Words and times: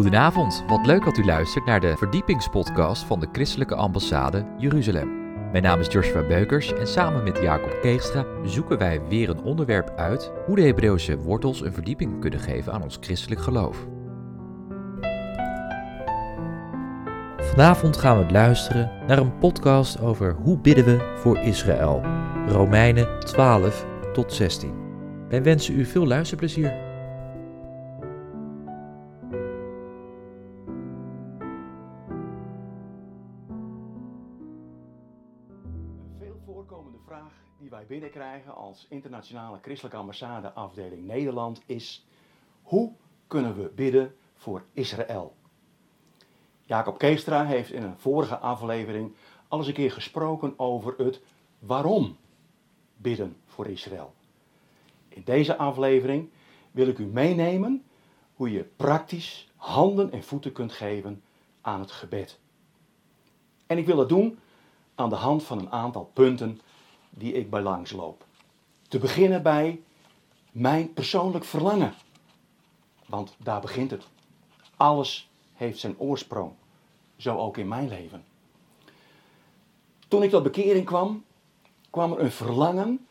Goedenavond, 0.00 0.64
wat 0.66 0.86
leuk 0.86 1.04
dat 1.04 1.16
u 1.18 1.24
luistert 1.24 1.64
naar 1.64 1.80
de 1.80 1.96
verdiepingspodcast 1.96 3.02
van 3.02 3.20
de 3.20 3.28
Christelijke 3.32 3.74
Ambassade 3.74 4.46
Jeruzalem. 4.58 5.08
Mijn 5.50 5.62
naam 5.62 5.80
is 5.80 5.92
Joshua 5.92 6.26
Beukers 6.26 6.72
en 6.72 6.86
samen 6.86 7.22
met 7.22 7.38
Jacob 7.38 7.78
Keegstra 7.80 8.24
zoeken 8.44 8.78
wij 8.78 9.00
weer 9.08 9.30
een 9.30 9.42
onderwerp 9.42 9.92
uit 9.96 10.32
hoe 10.46 10.56
de 10.56 10.62
Hebreeuwse 10.62 11.18
wortels 11.18 11.60
een 11.60 11.72
verdieping 11.72 12.20
kunnen 12.20 12.40
geven 12.40 12.72
aan 12.72 12.82
ons 12.82 12.98
christelijk 13.00 13.40
geloof. 13.40 13.86
Vanavond 17.36 17.96
gaan 17.96 18.26
we 18.26 18.32
luisteren 18.32 18.90
naar 19.06 19.18
een 19.18 19.38
podcast 19.38 20.00
over 20.00 20.36
hoe 20.42 20.58
bidden 20.58 20.84
we 20.84 21.16
voor 21.16 21.38
Israël. 21.38 22.02
Romeinen 22.46 23.20
12 23.20 23.86
tot 24.12 24.32
16. 24.32 24.74
Wij 25.28 25.42
wensen 25.42 25.78
u 25.78 25.84
veel 25.84 26.06
luisterplezier. 26.06 26.89
Als 38.70 38.86
internationale 38.88 39.58
christelijke 39.62 39.98
ambassade 39.98 40.52
afdeling 40.52 41.06
Nederland 41.06 41.62
is 41.66 42.06
hoe 42.62 42.92
kunnen 43.26 43.56
we 43.56 43.70
bidden 43.74 44.14
voor 44.34 44.64
Israël? 44.72 45.34
Jacob 46.62 46.98
Keestra 46.98 47.44
heeft 47.44 47.72
in 47.72 47.82
een 47.82 47.98
vorige 47.98 48.38
aflevering 48.38 49.14
al 49.48 49.58
eens 49.58 49.66
een 49.66 49.74
keer 49.74 49.92
gesproken 49.92 50.58
over 50.58 50.94
het 50.96 51.20
waarom 51.58 52.16
bidden 52.96 53.36
voor 53.46 53.66
Israël. 53.66 54.14
In 55.08 55.22
deze 55.24 55.56
aflevering 55.56 56.30
wil 56.70 56.86
ik 56.86 56.98
u 56.98 57.04
meenemen 57.04 57.84
hoe 58.34 58.50
je 58.50 58.64
praktisch 58.76 59.48
handen 59.56 60.12
en 60.12 60.22
voeten 60.22 60.52
kunt 60.52 60.72
geven 60.72 61.22
aan 61.60 61.80
het 61.80 61.90
gebed. 61.90 62.38
En 63.66 63.78
ik 63.78 63.86
wil 63.86 63.96
dat 63.96 64.08
doen 64.08 64.38
aan 64.94 65.08
de 65.08 65.14
hand 65.14 65.42
van 65.42 65.58
een 65.58 65.72
aantal 65.72 66.04
punten 66.04 66.60
die 67.10 67.32
ik 67.32 67.50
bij 67.50 67.62
langs 67.62 67.92
loop. 67.92 68.28
Te 68.90 68.98
beginnen 68.98 69.42
bij 69.42 69.82
mijn 70.50 70.92
persoonlijk 70.92 71.44
verlangen. 71.44 71.94
Want 73.06 73.34
daar 73.38 73.60
begint 73.60 73.90
het. 73.90 74.06
Alles 74.76 75.30
heeft 75.54 75.78
zijn 75.78 75.98
oorsprong. 75.98 76.52
Zo 77.16 77.36
ook 77.36 77.56
in 77.56 77.68
mijn 77.68 77.88
leven. 77.88 78.24
Toen 80.08 80.22
ik 80.22 80.30
tot 80.30 80.42
bekering 80.42 80.86
kwam, 80.86 81.24
kwam 81.90 82.12
er 82.12 82.20
een 82.20 82.30
verlangen 82.30 83.06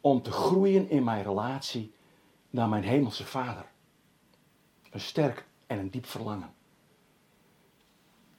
om 0.00 0.22
te 0.22 0.30
groeien 0.30 0.90
in 0.90 1.04
mijn 1.04 1.22
relatie 1.22 1.92
naar 2.50 2.68
mijn 2.68 2.84
hemelse 2.84 3.24
vader. 3.24 3.66
Een 4.90 5.00
sterk 5.00 5.46
en 5.66 5.78
een 5.78 5.90
diep 5.90 6.06
verlangen. 6.06 6.54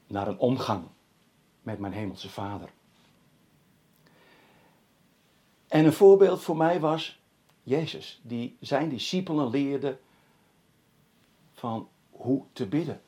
Naar 0.07 0.27
een 0.27 0.39
omgang 0.39 0.83
met 1.61 1.79
mijn 1.79 1.93
hemelse 1.93 2.29
vader. 2.29 2.69
En 5.67 5.85
een 5.85 5.93
voorbeeld 5.93 6.41
voor 6.41 6.57
mij 6.57 6.79
was 6.79 7.19
Jezus, 7.63 8.19
die 8.23 8.57
zijn 8.59 8.89
discipelen 8.89 9.49
leerde 9.49 9.99
van 11.53 11.89
hoe 12.11 12.43
te 12.53 12.67
bidden. 12.67 13.01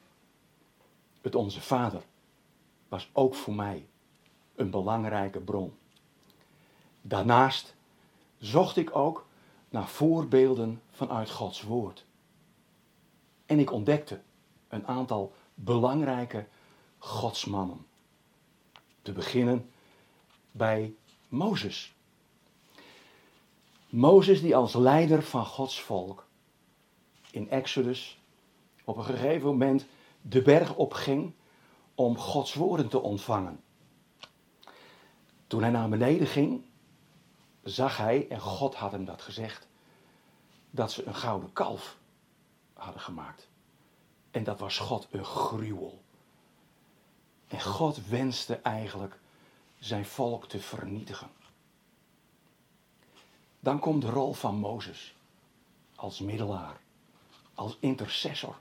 Het 1.22 1.36
Onze 1.36 1.62
Vader 1.62 2.02
was 2.88 3.10
ook 3.14 3.36
voor 3.36 3.54
mij 3.54 3.88
een 4.56 4.70
belangrijke 4.70 5.40
bron. 5.40 5.78
Daarnaast 7.02 7.76
zocht 8.38 8.78
ik 8.78 8.96
ook 8.96 9.26
naar 9.70 9.88
voorbeelden 9.88 10.82
vanuit 10.92 11.30
Gods 11.30 11.62
Woord. 11.62 12.06
En 13.46 13.60
ik 13.60 13.72
ontdekte 13.72 14.22
een 14.68 14.88
aantal 14.88 15.34
belangrijke 15.54 16.48
godsmannen. 16.98 17.86
Te 19.02 19.12
beginnen 19.12 19.70
bij 20.52 20.94
Mozes. 21.28 21.96
Mozes 23.89 24.42
die 24.42 24.55
als 24.55 24.73
leider 24.73 25.23
van 25.23 25.45
Gods 25.45 25.81
volk 25.81 26.25
in 27.31 27.49
Exodus 27.49 28.20
op 28.83 28.98
een 28.98 29.03
gegeven 29.03 29.48
moment 29.48 29.86
de 30.21 30.42
berg 30.42 30.75
opging 30.75 31.33
om 31.95 32.17
Gods 32.17 32.53
woorden 32.53 32.87
te 32.87 32.99
ontvangen. 32.99 33.64
Toen 35.48 35.61
hij 35.61 35.71
naar 35.71 35.89
beneden 35.89 36.27
ging, 36.27 36.61
zag 37.64 37.98
hij, 37.98 38.27
en 38.30 38.39
God 38.39 38.75
had 38.75 38.92
hem 38.92 39.05
dat 39.05 39.21
gezegd, 39.21 39.67
dat 40.69 40.92
ze 40.92 41.05
een 41.05 41.15
gouden 41.15 41.54
kalf 41.54 41.98
hadden 42.73 43.02
gemaakt. 43.02 43.48
En 44.31 44.43
dat 44.43 44.59
was 44.59 44.77
God 44.77 45.08
een 45.11 45.25
gruwel. 45.25 46.02
En 47.48 47.61
God 47.61 48.08
wenste 48.08 48.55
eigenlijk 48.55 49.19
zijn 49.80 50.05
volk 50.05 50.48
te 50.48 50.59
vernietigen. 50.59 51.30
Dan 53.60 53.80
komt 53.80 54.02
de 54.02 54.10
rol 54.10 54.34
van 54.34 54.56
Mozes 54.56 55.16
als 55.95 56.20
middelaar, 56.20 56.80
als 57.54 57.78
intercessor, 57.80 58.56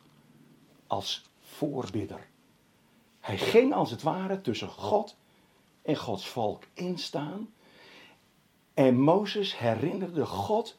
als 0.87 1.25
voorbidder. 1.41 2.27
Hij 3.21 3.39
ging 3.39 3.75
als 3.75 3.91
het 3.91 4.03
ware 4.03 4.41
tussen 4.41 4.69
God 4.69 5.17
en 5.83 5.97
Gods 5.97 6.29
volk 6.29 6.63
instaan. 6.73 7.53
En 8.75 9.01
Mozes 9.01 9.59
herinnerde 9.59 10.27
God 10.27 10.79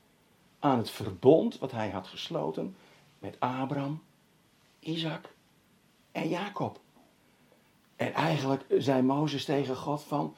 aan 0.60 0.78
het 0.78 0.90
verbond 0.90 1.58
wat 1.58 1.72
hij 1.72 1.90
had 1.90 2.08
gesloten 2.08 2.76
met 3.20 3.40
Abraham, 3.40 4.04
Isaac 4.80 5.34
en 6.12 6.30
Jacob. 6.30 6.80
En 7.96 8.14
eigenlijk 8.14 8.66
zei 8.70 9.02
Mozes 9.02 9.46
tegen 9.46 9.76
God 9.76 10.04
van, 10.04 10.36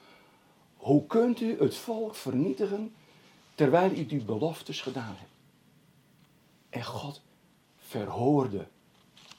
hoe 0.78 1.06
kunt 1.06 1.42
u 1.42 1.60
het 1.60 1.76
volk 1.76 2.16
vernietigen 2.16 2.96
terwijl 3.60 3.92
ik 3.92 4.10
die 4.10 4.24
beloftes 4.24 4.82
gedaan 4.82 5.16
heb. 5.18 5.28
En 6.70 6.84
God 6.84 7.22
verhoorde 7.78 8.68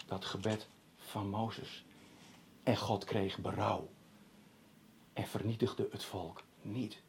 dat 0.06 0.24
gebed 0.24 0.68
van 0.96 1.28
Mozes. 1.28 1.84
En 2.62 2.76
God 2.76 3.04
kreeg 3.04 3.38
berouw. 3.38 3.88
En 5.12 5.26
vernietigde 5.26 5.88
het 5.90 6.04
volk 6.04 6.42
niet. 6.62 7.02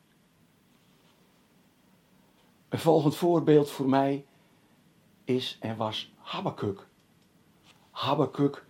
Een 2.69 2.79
volgend 2.79 3.15
voorbeeld 3.15 3.69
voor 3.69 3.89
mij 3.89 4.25
is 5.23 5.57
en 5.59 5.77
was 5.77 6.11
Habakkuk. 6.17 6.87
Habakkuk 7.89 8.65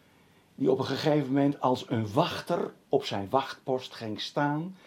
die 0.56 0.72
op 0.72 0.80
een 0.80 0.86
gegeven 0.86 1.28
moment 1.28 1.62
als 1.62 1.90
een 1.90 2.14
wachter 2.14 2.74
op 2.90 3.06
zijn 3.06 3.30
wachtpost 3.30 3.94
ging 3.94 4.22
staan 4.22 4.78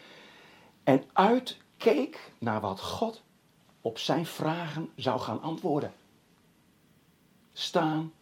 en 0.85 1.05
uitkeek 1.13 2.33
naar 2.39 2.61
wat 2.61 2.81
God 2.81 3.23
op 3.85 3.99
zijn 3.99 4.27
vragen 4.27 4.91
zou 4.97 5.21
gaan 5.21 5.43
antwoorden. 5.43 5.93
Staan 7.53 8.13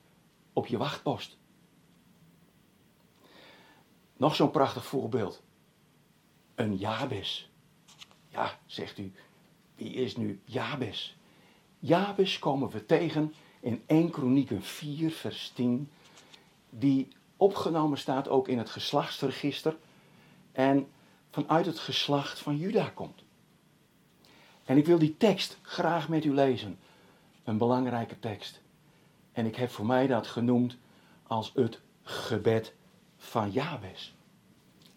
op 0.53 0.67
je 0.67 0.77
wachtpost. 0.77 1.37
Nog 4.17 4.35
zo'n 4.35 4.51
prachtig 4.51 4.85
voorbeeld. 4.85 5.43
Een 6.55 6.77
Jabes. 6.77 7.51
Ja, 8.29 8.59
zegt 8.67 8.99
u, 8.99 9.13
wie 9.75 9.93
is 9.93 10.17
nu 10.17 10.41
Jabes? 10.45 11.17
Jabes 11.79 12.39
komen 12.39 12.71
we 12.71 12.87
tegen 12.87 13.35
in 13.61 13.83
1 13.87 14.11
Kronieken 14.11 14.63
4 14.63 15.11
vers 15.11 15.51
10, 15.55 15.91
die 16.71 17.09
opgenomen 17.37 17.99
staat 17.99 18.29
ook 18.29 18.49
in 18.49 18.59
het 18.59 18.71
geslachtsregister 18.71 19.77
en 20.53 20.89
vanuit 21.31 21.67
het 21.67 21.79
geslacht 21.79 22.39
van 22.39 22.57
Juda 22.57 22.89
komt. 22.89 23.22
En 24.73 24.79
ik 24.79 24.87
wil 24.87 24.99
die 24.99 25.17
tekst 25.17 25.59
graag 25.63 26.09
met 26.09 26.25
u 26.25 26.35
lezen. 26.35 26.79
Een 27.45 27.59
belangrijke 27.59 28.19
tekst. 28.19 28.61
En 29.33 29.47
ik 29.47 29.57
heb 29.57 29.71
voor 29.71 29.87
mij 29.87 30.07
dat 30.07 30.27
genoemd 30.27 30.77
als 31.27 31.53
het 31.55 31.81
gebed 32.03 32.75
van 33.17 33.51
Jabes. 33.51 34.15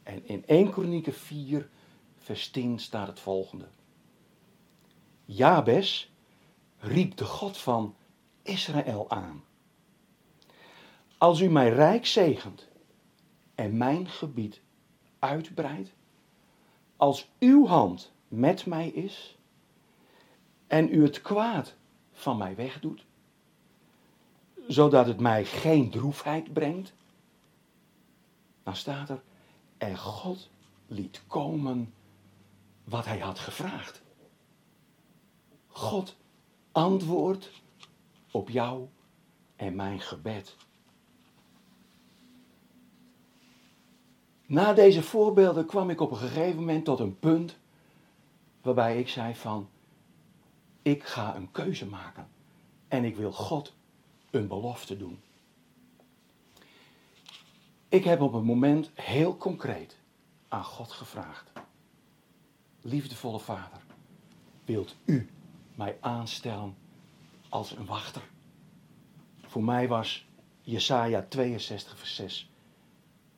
En 0.04 0.28
in 0.28 0.46
1 0.46 0.72
Kronieken 0.72 1.14
4, 1.14 1.70
vers 2.18 2.50
10 2.50 2.80
staat 2.80 3.08
het 3.08 3.20
volgende. 3.20 3.68
Jabes 5.26 6.12
riep 6.78 7.18
de 7.18 7.26
God 7.26 7.58
van 7.58 7.96
Israël 8.42 9.10
aan. 9.10 9.44
Als 11.18 11.40
u 11.40 11.50
mij 11.50 11.70
rijk 11.70 12.06
zegent 12.06 12.68
en 13.56 13.78
mijn 13.78 14.08
gebied 14.08 14.62
uitbreidt, 15.20 15.94
als 16.98 17.30
uw 17.40 17.66
hand 17.68 18.12
met 18.28 18.66
mij 18.66 18.88
is 18.88 19.36
en 20.68 20.94
u 20.94 21.04
het 21.04 21.22
kwaad 21.22 21.76
van 22.14 22.38
mij 22.38 22.56
wegdoet, 22.56 23.06
zodat 24.68 25.06
het 25.08 25.20
mij 25.20 25.46
geen 25.46 25.90
droefheid 25.90 26.54
brengt, 26.54 26.94
dan 28.64 28.76
staat 28.76 29.10
er, 29.10 29.22
en 29.78 29.98
God 29.98 30.50
liet 30.88 31.24
komen 31.28 31.94
wat 32.84 33.06
hij 33.06 33.20
had 33.20 33.40
gevraagd. 33.40 34.02
God 35.68 36.16
antwoordt 36.72 37.52
op 38.32 38.50
jou 38.50 38.88
en 39.56 39.76
mijn 39.76 40.00
gebed. 40.00 40.56
Na 44.46 44.74
deze 44.74 45.04
voorbeelden 45.04 45.66
kwam 45.66 45.90
ik 45.90 46.00
op 46.02 46.12
een 46.12 46.18
gegeven 46.18 46.56
moment 46.56 46.86
tot 46.86 47.00
een 47.00 47.20
punt 47.20 47.58
waarbij 48.62 49.00
ik 49.00 49.10
zei 49.10 49.36
van, 49.36 49.70
ik 50.86 51.04
ga 51.04 51.36
een 51.36 51.52
keuze 51.52 51.86
maken 51.86 52.28
en 52.88 53.04
ik 53.04 53.16
wil 53.16 53.32
God 53.32 53.74
een 54.32 54.48
belofte 54.48 54.98
doen. 54.98 55.20
Ik 57.90 58.04
heb 58.04 58.22
op 58.22 58.34
een 58.34 58.44
moment 58.44 58.92
heel 58.94 59.38
concreet 59.38 59.98
aan 60.48 60.64
God 60.64 60.92
gevraagd. 60.92 61.52
Liefdevolle 62.82 63.40
Vader, 63.40 63.82
wilt 64.66 64.96
u 65.06 65.30
mij 65.76 65.98
aanstellen 66.00 66.76
als 67.50 67.72
een 67.72 67.86
wachter? 67.86 68.22
Voor 69.42 69.64
mij 69.64 69.88
was 69.88 70.28
Jesaja 70.62 71.26
62 71.30 71.98
vers 71.98 72.16
6 72.16 72.50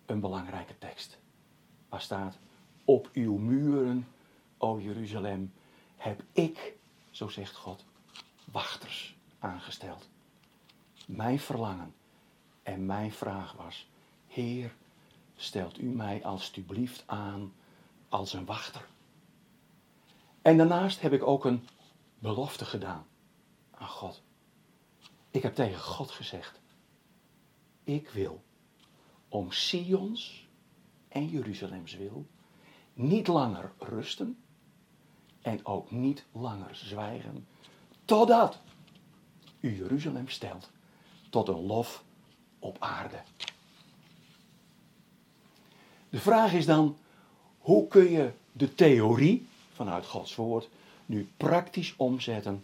een 0.06 0.20
belangrijke 0.20 0.78
tekst. 0.78 1.18
Waar 1.90 2.02
staat, 2.02 2.38
op 2.86 3.10
uw 3.14 3.38
muren, 3.38 4.08
o 4.58 4.80
Jeruzalem, 4.80 5.54
heb 5.98 6.24
ik, 6.32 6.76
zo 7.18 7.28
zegt 7.28 7.56
God, 7.56 7.86
wachters 8.52 9.16
aangesteld. 9.40 10.10
Mijn 11.08 11.40
verlangen 11.40 11.96
en 12.64 12.86
mijn 12.86 13.12
vraag 13.12 13.54
was, 13.54 13.88
Heer, 14.28 14.76
stelt 15.36 15.80
u 15.80 15.86
mij 15.86 16.24
alstublieft 16.24 17.04
aan 17.06 17.54
als 18.10 18.34
een 18.34 18.46
wachter. 18.46 18.88
En 20.42 20.58
daarnaast 20.58 21.02
heb 21.02 21.14
ik 21.14 21.24
ook 21.24 21.46
een 21.46 21.68
belofte 22.20 22.66
gedaan 22.66 23.08
aan 23.72 23.88
God. 23.88 24.22
Ik 25.32 25.44
heb 25.44 25.56
tegen 25.56 25.80
God 25.80 26.12
gezegd, 26.12 26.62
ik 27.84 28.10
wil 28.10 28.44
om 29.30 29.52
Sions 29.52 30.48
en 31.08 31.28
Jeruzalems 31.30 31.96
wil 31.96 32.28
niet 32.94 33.28
langer 33.28 33.74
rusten 33.78 34.42
en 35.48 35.66
ook 35.66 35.92
niet 35.92 36.26
langer 36.32 36.76
zwijgen, 36.76 37.48
totdat 38.06 38.60
u 39.60 39.76
Jeruzalem 39.76 40.30
stelt 40.30 40.70
tot 41.30 41.48
een 41.48 41.66
lof 41.66 42.04
op 42.60 42.78
aarde. 42.80 43.22
De 46.10 46.20
vraag 46.20 46.54
is 46.54 46.66
dan, 46.66 46.98
hoe 47.58 47.88
kun 47.88 48.12
je 48.12 48.32
de 48.52 48.76
theorie 48.76 49.48
vanuit 49.74 50.06
Gods 50.06 50.36
woord 50.36 50.70
nu 51.06 51.30
praktisch 51.38 51.94
omzetten 51.98 52.64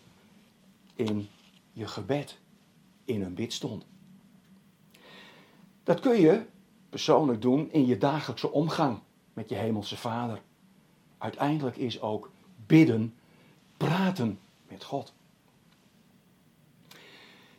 in 0.95 1.29
je 1.73 1.87
gebed, 1.87 2.37
in 3.05 3.21
een 3.21 3.33
bidstond? 3.33 3.85
Dat 5.83 5.99
kun 5.99 6.19
je 6.19 6.45
persoonlijk 6.89 7.41
doen 7.41 7.71
in 7.71 7.85
je 7.85 7.97
dagelijkse 7.97 8.51
omgang 8.51 8.99
met 9.33 9.49
je 9.49 9.55
hemelse 9.55 9.97
Vader. 9.97 10.41
Uiteindelijk 11.17 11.77
is 11.77 12.01
ook 12.01 12.31
bidden, 12.73 13.13
praten 13.77 14.39
met 14.67 14.83
God. 14.83 15.13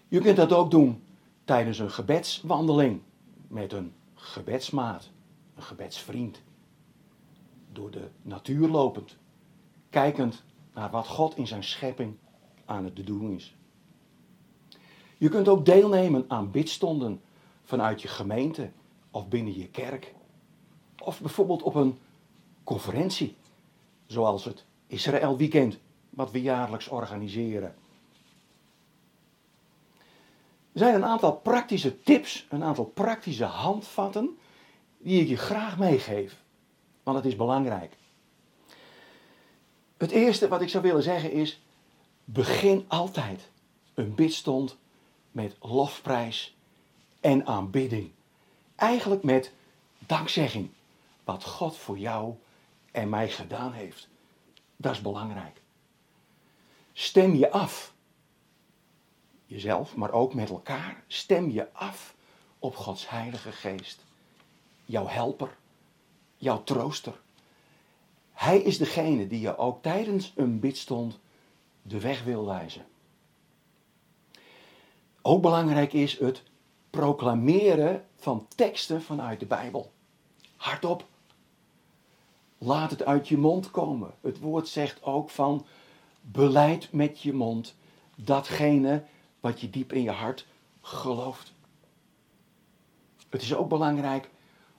Je 0.09 0.21
kunt 0.21 0.37
dat 0.37 0.53
ook 0.53 0.71
doen 0.71 1.03
tijdens 1.45 1.79
een 1.79 1.91
gebedswandeling 1.91 3.01
met 3.49 3.73
een 3.73 3.93
gebedsmaat, 4.15 5.11
een 5.57 5.63
gebedsvriend. 5.63 6.43
Door 7.73 7.91
de 7.91 8.09
natuur 8.23 8.69
lopend, 8.69 9.17
kijkend 9.91 10.43
naar 10.73 10.91
wat 10.91 11.07
God 11.07 11.37
in 11.37 11.47
zijn 11.47 11.65
schepping 11.65 12.15
aan 12.65 12.85
het 12.85 13.07
doen 13.07 13.31
is. 13.31 13.55
Je 15.19 15.29
kunt 15.29 15.49
ook 15.49 15.65
deelnemen 15.65 16.25
aan 16.29 16.51
bidstonden 16.51 17.21
vanuit 17.63 18.03
je 18.03 18.09
gemeente 18.09 18.71
of 19.11 19.29
binnen 19.29 19.59
je 19.59 19.69
kerk. 19.69 20.15
Of 20.99 21.21
bijvoorbeeld 21.21 21.63
op 21.63 21.75
een 21.75 21.99
conferentie, 22.65 23.37
zoals 24.07 24.45
het 24.45 24.65
Israël 24.87 25.37
Weekend, 25.37 25.79
wat 26.11 26.31
we 26.31 26.43
jaarlijks 26.43 26.89
organiseren. 26.89 27.75
Er 30.73 30.81
zijn 30.81 30.95
een 30.95 31.05
aantal 31.05 31.37
praktische 31.37 32.03
tips, 32.03 32.47
een 32.51 32.65
aantal 32.65 32.85
praktische 32.85 33.45
handvatten 33.45 34.39
die 34.99 35.21
ik 35.21 35.29
je 35.29 35.37
graag 35.37 35.79
meegeef, 35.79 36.43
want 37.03 37.17
het 37.17 37.27
is 37.27 37.37
belangrijk. 37.37 37.97
Het 39.97 40.11
eerste 40.11 40.49
wat 40.49 40.61
ik 40.61 40.69
zou 40.69 40.83
willen 40.83 41.03
zeggen 41.03 41.33
is, 41.33 41.63
begin 42.25 42.85
altijd 42.89 43.51
een 43.95 44.15
bidstond 44.15 44.77
met 45.31 45.57
lofprijs 45.61 46.57
en 47.21 47.47
aanbidding. 47.47 48.11
Eigenlijk 48.77 49.23
met 49.23 49.53
dankzegging. 49.99 50.71
Wat 51.25 51.45
God 51.45 51.77
voor 51.77 51.99
jou 51.99 52.35
en 52.91 53.09
mij 53.09 53.29
gedaan 53.29 53.73
heeft. 53.73 54.09
Dat 54.85 54.93
is 54.93 55.01
belangrijk. 55.01 55.61
Stem 56.93 57.35
je 57.35 57.51
af. 57.51 57.95
Jezelf, 59.47 59.97
maar 59.97 60.13
ook 60.13 60.35
met 60.35 60.51
elkaar. 60.51 61.05
Stem 61.07 61.51
je 61.51 61.73
af 61.73 62.15
op 62.59 62.77
Gods 62.77 63.09
Heilige 63.09 63.53
Geest. 63.53 64.05
Jouw 64.85 65.07
helper. 65.07 65.57
Jouw 66.37 66.65
trooster. 66.65 67.21
Hij 68.33 68.59
is 68.59 68.79
degene 68.79 69.27
die 69.27 69.41
je 69.41 69.57
ook 69.57 69.83
tijdens 69.83 70.33
een 70.37 70.61
bidstond 70.61 71.19
de 71.83 72.01
weg 72.01 72.25
wil 72.25 72.47
wijzen. 72.47 72.87
Ook 75.23 75.43
belangrijk 75.43 75.93
is 75.93 76.19
het 76.19 76.43
proclameren 76.91 78.07
van 78.17 78.47
teksten 78.57 79.03
vanuit 79.03 79.41
de 79.41 79.47
Bijbel. 79.47 79.93
Hardop. 80.57 81.07
Laat 82.65 82.91
het 82.91 83.05
uit 83.05 83.29
je 83.29 83.37
mond 83.37 83.71
komen. 83.71 84.15
Het 84.21 84.41
woord 84.41 84.69
zegt 84.69 85.03
ook 85.03 85.31
van 85.31 85.67
beleid 86.21 86.93
met 86.93 87.21
je 87.21 87.33
mond 87.33 87.75
datgene 88.17 89.05
wat 89.41 89.61
je 89.61 89.71
diep 89.71 89.93
in 89.93 90.03
je 90.03 90.11
hart 90.11 90.47
gelooft. 90.81 91.53
Het 93.29 93.43
is 93.43 93.55
ook 93.55 93.69
belangrijk 93.69 94.31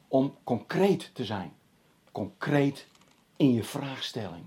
om 0.07 0.35
concreet 0.43 1.09
te 1.13 1.25
zijn. 1.25 1.53
Concreet 2.11 2.87
in 3.35 3.53
je 3.53 3.63
vraagstelling. 3.63 4.43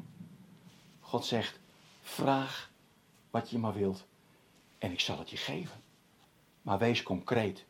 God 1.00 1.24
zegt: 1.24 1.60
vraag 2.02 2.70
wat 3.30 3.50
je 3.50 3.58
maar 3.58 3.74
wilt 3.74 4.06
en 4.78 4.92
ik 4.92 5.00
zal 5.00 5.18
het 5.18 5.30
je 5.30 5.36
geven. 5.36 5.80
Maar 6.62 6.78
wees 6.78 7.02
concreet. 7.02 7.64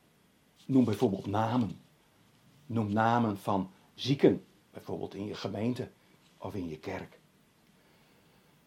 Noem 0.66 0.84
bijvoorbeeld 0.84 1.26
namen. 1.26 1.80
Noem 2.66 2.92
namen 2.92 3.38
van 3.38 3.70
zieken, 3.94 4.44
bijvoorbeeld 4.78 5.14
in 5.14 5.26
je 5.26 5.34
gemeente 5.34 5.88
of 6.38 6.54
in 6.54 6.68
je 6.68 6.78
kerk. 6.78 7.18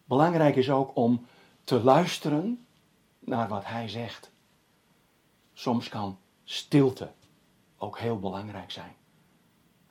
Belangrijk 0.04 0.56
is 0.56 0.70
ook 0.70 0.96
om 0.96 1.26
te 1.64 1.82
luisteren 1.82 2.66
naar 3.18 3.48
wat 3.48 3.64
hij 3.64 3.88
zegt. 3.88 4.30
Soms 5.54 5.88
kan 5.88 6.18
stilte 6.44 7.10
ook 7.76 7.98
heel 7.98 8.18
belangrijk 8.18 8.70
zijn. 8.70 8.94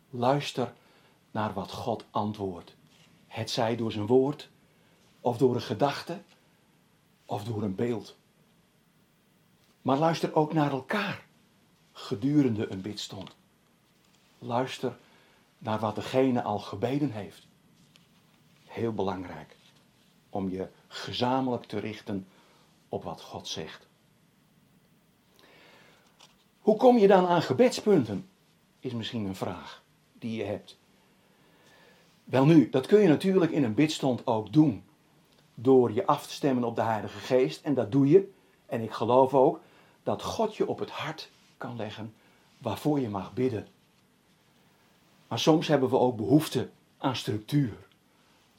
Luister 0.10 0.74
naar 1.32 1.54
wat 1.54 1.72
God 1.72 2.06
antwoordt. 2.12 2.76
Het 3.28 3.50
zij 3.50 3.76
door 3.76 3.92
zijn 3.92 4.06
woord, 4.06 4.50
of 5.22 5.38
door 5.38 5.56
een 5.56 5.62
gedachte, 5.62 6.22
of 7.26 7.44
door 7.44 7.64
een 7.64 7.76
beeld. 7.76 8.16
Maar 9.82 9.98
luister 9.98 10.36
ook 10.36 10.54
naar 10.54 10.72
elkaar 10.72 11.26
gedurende 11.92 12.72
een 12.72 12.82
bidstond. 12.82 13.36
Luister 14.40 14.98
naar 15.62 15.80
wat 15.80 15.96
degene 15.96 16.42
al 16.42 16.60
gebeden 16.60 17.12
heeft. 17.12 17.48
Heel 18.66 18.94
belangrijk 18.94 19.56
om 20.30 20.50
je 20.50 20.68
gezamenlijk 20.88 21.66
te 21.66 21.80
richten 21.80 22.28
op 22.90 23.04
wat 23.04 23.22
God 23.22 23.48
zegt. 23.48 23.88
Hoe 26.60 26.78
kom 26.78 26.98
je 26.98 27.08
dan 27.08 27.28
aan 27.28 27.42
gebedspunten? 27.42 28.30
Is 28.80 28.94
misschien 28.94 29.26
een 29.26 29.36
vraag 29.36 29.84
die 30.14 30.38
je 30.38 30.44
hebt. 30.44 30.78
Wel 32.24 32.46
nu, 32.46 32.70
dat 32.70 32.88
kun 32.88 33.00
je 33.00 33.08
natuurlijk 33.08 33.52
in 33.52 33.64
een 33.64 33.74
bidstond 33.74 34.28
ook 34.28 34.54
doen. 34.54 34.84
Door 35.56 35.92
je 35.92 36.06
af 36.06 36.28
te 36.28 36.34
stemmen 36.34 36.64
op 36.64 36.76
de 36.76 36.82
Heilige 36.82 37.20
Geest. 37.20 37.64
En 37.64 37.74
dat 37.74 37.92
doe 37.92 38.08
je. 38.08 38.32
En 38.66 38.82
ik 38.82 38.92
geloof 38.92 39.34
ook 39.34 39.60
dat 40.04 40.24
God 40.24 40.56
je 40.56 40.68
op 40.68 40.80
het 40.80 40.90
hart 40.90 41.30
kan 41.58 41.76
leggen 41.76 42.14
waarvoor 42.58 43.00
je 43.00 43.10
mag 43.10 43.34
bidden. 43.34 43.68
Maar 45.32 45.40
soms 45.40 45.68
hebben 45.68 45.90
we 45.90 45.98
ook 45.98 46.16
behoefte 46.18 46.70
aan 46.98 47.16
structuur, 47.16 47.74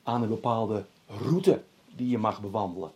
aan 0.03 0.23
een 0.23 0.29
bepaalde 0.29 0.87
route 1.07 1.63
die 1.97 2.09
je 2.09 2.19
mag 2.19 2.41
bewandelen. 2.41 2.93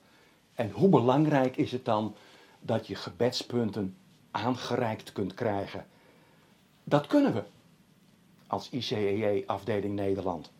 En 0.54 0.70
hoe 0.70 0.88
belangrijk 0.88 1.56
is 1.56 1.72
het 1.72 1.84
dan 1.84 2.14
dat 2.60 2.86
je 2.86 2.94
gebedspunten 2.94 3.96
aangereikt 4.30 5.12
kunt 5.12 5.34
krijgen? 5.34 5.86
Dat 6.84 7.06
kunnen 7.06 7.34
we 7.34 7.42
als 8.46 8.70
ICEE 8.70 9.44
afdeling 9.46 9.94
Nederland. 9.94 10.50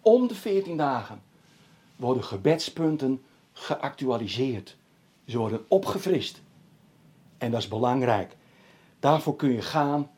Om 0.00 0.28
de 0.28 0.34
14 0.34 0.76
dagen 0.76 1.22
worden 1.96 2.24
gebedspunten 2.24 3.24
geactualiseerd. 3.52 4.76
Ze 5.26 5.38
worden 5.38 5.64
opgefrist. 5.68 6.40
En 7.38 7.50
dat 7.50 7.60
is 7.60 7.68
belangrijk. 7.68 8.36
Daarvoor 9.00 9.36
kun 9.36 9.52
je 9.52 9.62
gaan 9.62 10.10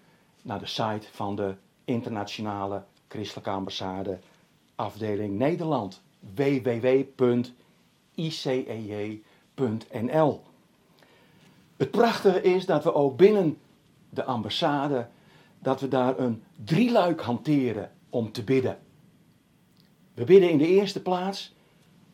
naar 0.42 0.58
de 0.58 0.66
site 0.66 1.06
van 1.12 1.36
de 1.36 1.54
Internationale 1.86 2.84
Christelijke 3.08 3.50
Ambassade 3.50 4.18
afdeling 4.74 5.38
Nederland. 5.38 6.02
www.icej.nl 6.34 7.44
Het 11.76 11.90
prachtige 11.90 12.42
is 12.42 12.66
dat 12.66 12.84
we 12.84 12.94
ook 12.94 13.16
binnen 13.16 13.58
de 14.10 14.24
ambassade, 14.24 15.08
dat 15.58 15.80
we 15.80 15.88
daar 15.88 16.18
een 16.18 16.42
drieluik 16.64 17.20
hanteren 17.20 17.92
om 18.10 18.32
te 18.32 18.44
bidden. 18.44 18.78
We 20.14 20.24
bidden 20.24 20.50
in 20.50 20.58
de 20.58 20.66
eerste 20.66 21.02
plaats 21.02 21.54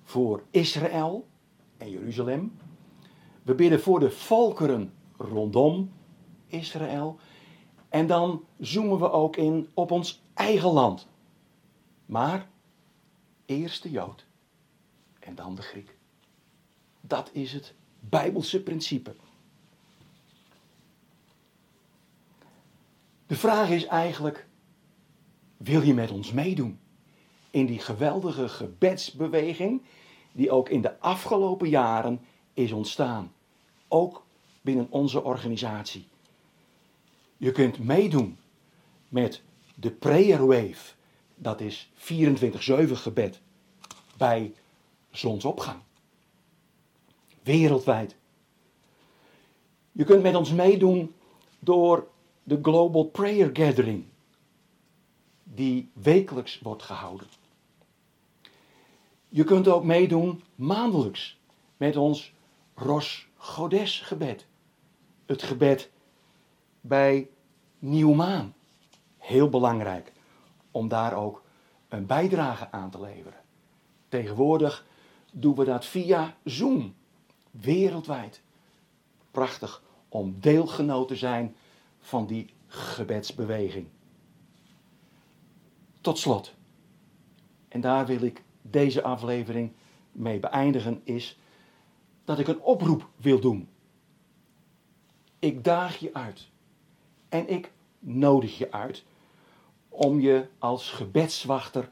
voor 0.03 0.43
Israël 0.51 1.27
en 1.77 1.91
Jeruzalem. 1.91 2.57
We 3.43 3.55
bidden 3.55 3.81
voor 3.81 4.01
de 4.01 4.11
volkeren 4.11 4.93
rondom 5.17 5.93
Israël. 6.47 7.19
En 7.93 8.07
dan 8.07 8.45
zoomen 8.59 8.99
we 8.99 9.11
ook 9.11 9.37
in 9.37 9.69
op 9.75 9.91
ons 9.91 10.23
eigen 10.35 10.71
land. 10.71 11.07
Maar 12.07 12.49
eerst 13.47 13.83
de 13.83 13.91
Jood 13.91 14.25
en 15.21 15.35
dan 15.35 15.55
de 15.55 15.63
Griek. 15.63 15.97
Dat 17.01 17.31
is 17.33 17.53
het 17.53 17.75
Bijbelse 18.01 18.63
principe. 18.63 19.15
De 23.27 23.37
vraag 23.37 23.69
is 23.71 23.87
eigenlijk: 23.87 24.47
wil 25.57 25.83
je 25.83 25.95
met 25.95 26.11
ons 26.11 26.33
meedoen 26.33 26.79
in 27.51 27.67
die 27.67 27.79
geweldige 27.79 28.49
gebedsbeweging 28.49 29.83
die 30.33 30.51
ook 30.51 30.69
in 30.69 30.81
de 30.81 31.01
afgelopen 31.01 31.69
jaren 31.69 32.21
is 32.55 32.73
ontstaan? 32.73 33.33
Ook 33.89 34.25
binnen 34.61 34.87
onze 34.91 35.23
organisatie. 35.23 36.11
Je 37.43 37.53
kunt 37.53 37.79
meedoen 37.79 38.39
met 39.09 39.43
de 39.75 39.91
prayer 39.91 40.47
wave. 40.47 40.95
Dat 41.35 41.61
is 41.61 41.91
24-7 41.97 41.99
gebed 42.93 43.41
bij 44.17 44.55
zonsopgang. 45.11 45.81
Wereldwijd. 47.43 48.17
Je 49.93 50.05
kunt 50.05 50.23
met 50.23 50.35
ons 50.35 50.53
meedoen 50.53 51.15
door 51.59 52.09
de 52.43 52.59
Global 52.63 53.05
Prayer 53.05 53.51
Gathering, 53.53 54.05
die 55.43 55.91
wekelijks 55.93 56.61
wordt 56.61 56.83
gehouden. 56.83 57.27
Je 59.29 59.45
kunt 59.45 59.69
ook 59.69 59.85
meedoen 59.85 60.43
maandelijks 60.55 61.39
met 61.77 61.97
ons 61.97 62.33
Ros 62.75 63.29
Godes 63.37 64.01
gebed. 64.01 64.47
Het 65.27 65.43
gebed 65.43 65.91
bij 66.81 67.31
Nieuwmaan. 67.85 68.55
Heel 69.19 69.49
belangrijk 69.49 70.13
om 70.71 70.89
daar 70.89 71.15
ook 71.15 71.43
een 71.89 72.07
bijdrage 72.07 72.71
aan 72.71 72.91
te 72.91 73.01
leveren. 73.01 73.41
Tegenwoordig 74.09 74.87
doen 75.33 75.55
we 75.55 75.65
dat 75.65 75.85
via 75.85 76.37
Zoom, 76.45 76.95
wereldwijd. 77.51 78.43
Prachtig 79.31 79.83
om 80.09 80.37
deelgenoot 80.41 81.09
te 81.09 81.17
zijn 81.17 81.57
van 81.99 82.27
die 82.27 82.55
gebedsbeweging. 82.67 83.87
Tot 86.01 86.19
slot, 86.19 86.55
en 87.69 87.81
daar 87.81 88.07
wil 88.07 88.23
ik 88.23 88.43
deze 88.61 89.03
aflevering 89.03 89.73
mee 90.13 90.41
beëindigen, 90.41 91.01
is 91.05 91.39
dat 92.25 92.39
ik 92.39 92.49
een 92.49 92.61
oproep 92.61 93.09
wil 93.17 93.41
doen. 93.41 93.69
Ik 95.39 95.65
daag 95.65 95.97
je 95.97 96.15
uit 96.15 96.51
en 97.33 97.49
ik 97.49 97.71
nodig 97.99 98.59
je 98.59 98.73
uit 98.73 99.05
om 99.89 100.21
je 100.21 100.47
als 100.59 100.91
gebedswachter 100.91 101.91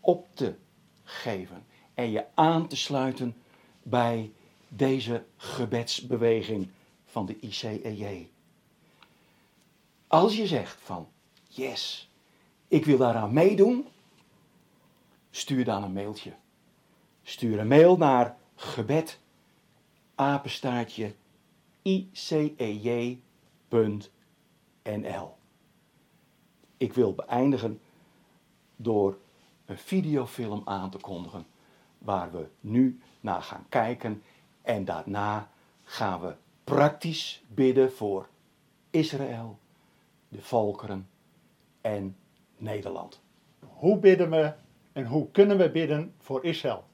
op 0.00 0.26
te 0.34 0.54
geven 1.02 1.66
en 1.94 2.10
je 2.10 2.24
aan 2.34 2.68
te 2.68 2.76
sluiten 2.76 3.36
bij 3.82 4.32
deze 4.68 5.24
gebedsbeweging 5.36 6.68
van 7.04 7.26
de 7.26 7.38
ICEJ. 7.40 8.30
Als 10.06 10.36
je 10.36 10.46
zegt 10.46 10.80
van, 10.80 11.08
yes, 11.48 12.10
ik 12.68 12.84
wil 12.84 12.96
daaraan 12.96 13.32
meedoen, 13.32 13.86
stuur 15.30 15.64
dan 15.64 15.82
een 15.82 15.92
mailtje. 15.92 16.34
Stuur 17.22 17.58
een 17.58 17.68
mail 17.68 17.96
naar 17.96 18.36
gebed, 18.54 19.18
apenstaartje, 20.14 21.14
icej.nl. 21.82 23.26
Ik 26.76 26.92
wil 26.92 27.14
beëindigen 27.14 27.80
door 28.76 29.18
een 29.66 29.78
videofilm 29.78 30.62
aan 30.64 30.90
te 30.90 30.98
kondigen 30.98 31.46
waar 31.98 32.32
we 32.32 32.46
nu 32.60 33.00
naar 33.20 33.42
gaan 33.42 33.66
kijken 33.68 34.22
en 34.62 34.84
daarna 34.84 35.50
gaan 35.82 36.20
we 36.20 36.34
praktisch 36.64 37.42
bidden 37.48 37.92
voor 37.92 38.28
Israël, 38.90 39.58
de 40.28 40.42
volkeren 40.42 41.08
en 41.80 42.16
Nederland. 42.56 43.20
Hoe 43.68 43.98
bidden 43.98 44.30
we 44.30 44.52
en 44.92 45.06
hoe 45.06 45.30
kunnen 45.30 45.58
we 45.58 45.70
bidden 45.70 46.14
voor 46.18 46.44
Israël? 46.44 46.84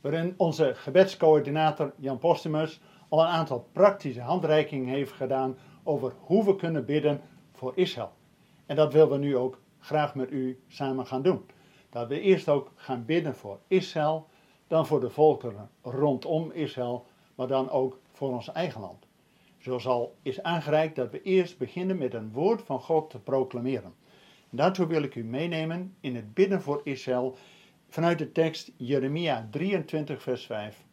Waarin 0.00 0.34
onze 0.36 0.74
gebedscoördinator 0.74 1.92
Jan 1.96 2.18
Postumus 2.18 2.80
al 3.08 3.20
een 3.20 3.26
aantal 3.26 3.68
praktische 3.72 4.20
handreikingen 4.20 4.94
heeft 4.94 5.12
gedaan 5.12 5.56
over 5.82 6.12
hoe 6.20 6.44
we 6.44 6.56
kunnen 6.56 6.84
bidden 6.84 7.20
voor 7.54 7.72
Israël. 7.74 8.12
En 8.66 8.76
dat 8.76 8.92
willen 8.92 9.10
we 9.10 9.18
nu 9.18 9.36
ook 9.36 9.58
graag 9.78 10.14
met 10.14 10.30
u 10.30 10.60
samen 10.68 11.06
gaan 11.06 11.22
doen. 11.22 11.46
Dat 11.90 12.08
we 12.08 12.20
eerst 12.20 12.48
ook 12.48 12.72
gaan 12.74 13.04
bidden 13.04 13.34
voor 13.36 13.58
Israël, 13.68 14.26
dan 14.66 14.86
voor 14.86 15.00
de 15.00 15.10
volkeren 15.10 15.70
rondom 15.82 16.50
Israël, 16.50 17.06
maar 17.34 17.46
dan 17.46 17.70
ook 17.70 17.98
voor 18.12 18.32
ons 18.32 18.52
eigen 18.52 18.80
land. 18.80 19.06
Zoals 19.58 19.86
al 19.86 20.14
is 20.22 20.42
aangereikt 20.42 20.96
dat 20.96 21.10
we 21.10 21.22
eerst 21.22 21.58
beginnen 21.58 21.98
met 21.98 22.14
een 22.14 22.32
woord 22.32 22.62
van 22.62 22.80
God 22.80 23.10
te 23.10 23.18
proclameren. 23.18 23.94
En 24.50 24.56
daartoe 24.56 24.86
wil 24.86 25.02
ik 25.02 25.14
u 25.14 25.24
meenemen 25.24 25.94
in 26.00 26.16
het 26.16 26.34
bidden 26.34 26.62
voor 26.62 26.80
Israël 26.84 27.36
vanuit 27.88 28.18
de 28.18 28.32
tekst 28.32 28.72
Jeremia 28.76 29.48
23, 29.50 30.22
vers 30.22 30.46
5. 30.46 30.84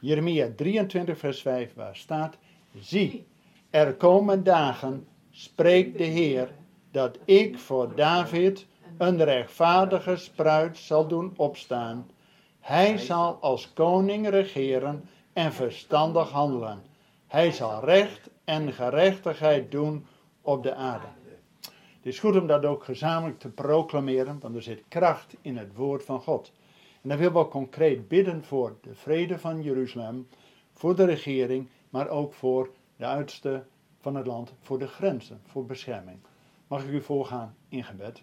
Jeremia 0.00 0.52
23, 0.56 1.18
vers 1.18 1.42
5, 1.42 1.74
waar 1.74 1.96
staat: 1.96 2.38
Zie, 2.78 3.26
er 3.70 3.94
komen 3.94 4.44
dagen, 4.44 5.06
spreekt 5.40 5.98
de 5.98 6.04
Heer, 6.04 6.54
dat 6.90 7.18
ik 7.24 7.58
voor 7.58 7.94
David 7.94 8.66
een 8.98 9.24
rechtvaardige 9.24 10.16
spruit 10.16 10.76
zal 10.76 11.06
doen 11.06 11.32
opstaan. 11.36 12.10
Hij 12.60 12.98
zal 12.98 13.38
als 13.40 13.72
koning 13.72 14.28
regeren 14.28 15.08
en 15.32 15.52
verstandig 15.52 16.30
handelen. 16.30 16.82
Hij 17.26 17.52
zal 17.52 17.84
recht 17.84 18.30
en 18.44 18.72
gerechtigheid 18.72 19.70
doen 19.70 20.06
op 20.40 20.62
de 20.62 20.74
aarde. 20.74 21.06
Het 21.60 22.06
is 22.06 22.18
goed 22.18 22.36
om 22.36 22.46
dat 22.46 22.64
ook 22.64 22.84
gezamenlijk 22.84 23.38
te 23.38 23.48
proclameren, 23.48 24.38
want 24.40 24.54
er 24.54 24.62
zit 24.62 24.82
kracht 24.88 25.36
in 25.40 25.56
het 25.56 25.74
woord 25.74 26.04
van 26.04 26.20
God. 26.20 26.52
En 27.02 27.08
dan 27.08 27.18
willen 27.18 27.34
we 27.34 27.48
concreet 27.48 28.08
bidden 28.08 28.44
voor 28.44 28.76
de 28.80 28.94
vrede 28.94 29.38
van 29.38 29.62
Jeruzalem, 29.62 30.28
voor 30.72 30.96
de 30.96 31.04
regering, 31.04 31.68
maar 31.90 32.08
ook 32.08 32.32
voor 32.32 32.70
de 32.96 33.04
uiterste 33.04 33.64
van 34.00 34.14
het 34.14 34.26
land, 34.26 34.52
voor 34.60 34.78
de 34.78 34.86
grenzen, 34.86 35.40
voor 35.46 35.66
bescherming. 35.66 36.18
Mag 36.66 36.84
ik 36.84 36.90
u 36.90 37.02
voorgaan 37.02 37.54
in 37.68 37.84
gebed? 37.84 38.22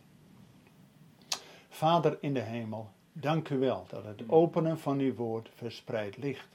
Vader 1.70 2.18
in 2.22 2.34
de 2.34 2.40
hemel, 2.40 2.90
dank 3.14 3.50
u 3.50 3.58
wel 3.58 3.86
dat 3.90 4.06
het 4.06 4.30
openen 4.30 4.80
van 4.80 5.00
uw 5.00 5.14
woord 5.14 5.50
verspreid 5.54 6.18
ligt. 6.18 6.48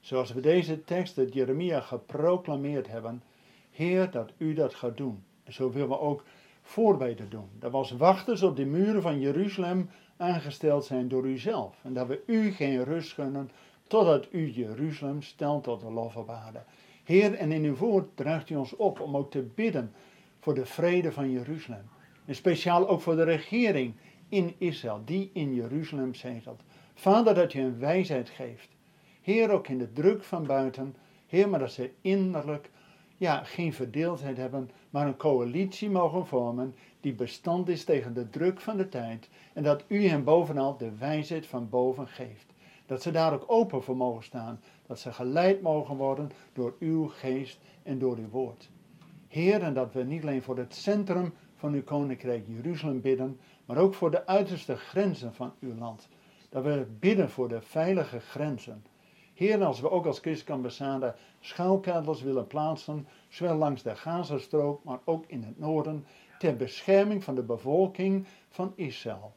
Zoals 0.00 0.32
we 0.32 0.40
deze 0.40 0.84
tekst 0.84 1.18
uit 1.18 1.32
Jeremia 1.32 1.80
geproclameerd 1.80 2.88
hebben, 2.88 3.22
Heer, 3.70 4.10
dat 4.10 4.30
u 4.36 4.54
dat 4.54 4.74
gaat 4.74 4.96
doen. 4.96 5.24
En 5.44 5.52
zo 5.52 5.70
willen 5.70 5.88
we 5.88 5.98
ook 5.98 6.24
voorbeden 6.62 7.30
doen. 7.30 7.48
Dat 7.58 7.70
we 7.70 7.76
als 7.76 7.90
wachters 7.90 8.42
op 8.42 8.56
de 8.56 8.64
muren 8.64 9.02
van 9.02 9.20
Jeruzalem 9.20 9.90
aangesteld 10.16 10.84
zijn 10.84 11.08
door 11.08 11.26
u 11.26 11.38
zelf. 11.38 11.76
En 11.82 11.92
dat 11.92 12.06
we 12.06 12.22
u 12.26 12.50
geen 12.50 12.84
rust 12.84 13.12
gunnen 13.12 13.50
totdat 13.86 14.28
u 14.30 14.50
Jeruzalem 14.50 15.22
stelt 15.22 15.64
tot 15.64 15.80
de 15.80 15.90
lof. 15.90 16.14
Heer, 17.04 17.34
en 17.34 17.52
in 17.52 17.64
uw 17.64 17.76
woord 17.76 18.16
draagt 18.16 18.50
u 18.50 18.54
ons 18.54 18.76
op 18.76 19.00
om 19.00 19.16
ook 19.16 19.30
te 19.30 19.42
bidden 19.54 19.92
voor 20.40 20.54
de 20.54 20.66
vrede 20.66 21.12
van 21.12 21.30
Jeruzalem. 21.30 21.84
En 22.24 22.34
speciaal 22.34 22.88
ook 22.88 23.00
voor 23.00 23.16
de 23.16 23.22
regering 23.22 23.94
in 24.28 24.54
Israël, 24.58 25.02
die 25.04 25.30
in 25.32 25.54
Jeruzalem 25.54 26.14
zetelt. 26.14 26.60
Vader, 26.94 27.34
dat 27.34 27.52
je 27.52 27.60
een 27.60 27.78
wijsheid 27.78 28.28
geeft. 28.28 28.68
Heer, 29.22 29.50
ook 29.50 29.68
in 29.68 29.78
de 29.78 29.92
druk 29.92 30.24
van 30.24 30.46
buiten. 30.46 30.96
Heer, 31.26 31.48
maar 31.48 31.58
dat 31.58 31.72
ze 31.72 31.90
innerlijk 32.00 32.70
ja, 33.16 33.44
geen 33.44 33.72
verdeeldheid 33.72 34.36
hebben, 34.36 34.70
maar 34.90 35.06
een 35.06 35.16
coalitie 35.16 35.90
mogen 35.90 36.26
vormen 36.26 36.74
die 37.00 37.14
bestand 37.14 37.68
is 37.68 37.84
tegen 37.84 38.14
de 38.14 38.30
druk 38.30 38.60
van 38.60 38.76
de 38.76 38.88
tijd. 38.88 39.28
En 39.52 39.62
dat 39.62 39.84
u 39.86 40.06
hen 40.06 40.24
bovenal 40.24 40.76
de 40.76 40.96
wijsheid 40.96 41.46
van 41.46 41.68
boven 41.68 42.08
geeft. 42.08 42.51
Dat 42.92 43.02
ze 43.02 43.10
daar 43.10 43.32
ook 43.32 43.44
open 43.46 43.82
voor 43.82 43.96
mogen 43.96 44.22
staan. 44.22 44.60
Dat 44.86 44.98
ze 44.98 45.12
geleid 45.12 45.62
mogen 45.62 45.96
worden 45.96 46.30
door 46.52 46.74
uw 46.78 47.08
geest 47.08 47.60
en 47.82 47.98
door 47.98 48.16
uw 48.16 48.28
woord. 48.28 48.70
Heer, 49.28 49.62
en 49.62 49.74
dat 49.74 49.92
we 49.92 50.02
niet 50.02 50.22
alleen 50.22 50.42
voor 50.42 50.58
het 50.58 50.74
centrum 50.74 51.34
van 51.54 51.72
uw 51.72 51.82
koninkrijk 51.82 52.44
Jeruzalem 52.46 53.00
bidden, 53.00 53.40
maar 53.64 53.76
ook 53.76 53.94
voor 53.94 54.10
de 54.10 54.26
uiterste 54.26 54.76
grenzen 54.76 55.34
van 55.34 55.52
uw 55.60 55.74
land. 55.74 56.08
Dat 56.48 56.64
we 56.64 56.86
bidden 56.98 57.30
voor 57.30 57.48
de 57.48 57.60
veilige 57.60 58.20
grenzen. 58.20 58.84
Heer, 59.34 59.64
als 59.64 59.80
we 59.80 59.90
ook 59.90 60.06
als 60.06 60.18
christelijke 60.18 60.52
ambassade 60.52 61.14
willen 62.22 62.46
plaatsen, 62.46 63.06
zowel 63.28 63.56
langs 63.56 63.82
de 63.82 63.96
Gazastrook, 63.96 64.84
maar 64.84 65.00
ook 65.04 65.24
in 65.26 65.42
het 65.42 65.58
noorden, 65.58 66.04
ter 66.38 66.56
bescherming 66.56 67.24
van 67.24 67.34
de 67.34 67.42
bevolking 67.42 68.26
van 68.48 68.72
Israël. 68.76 69.32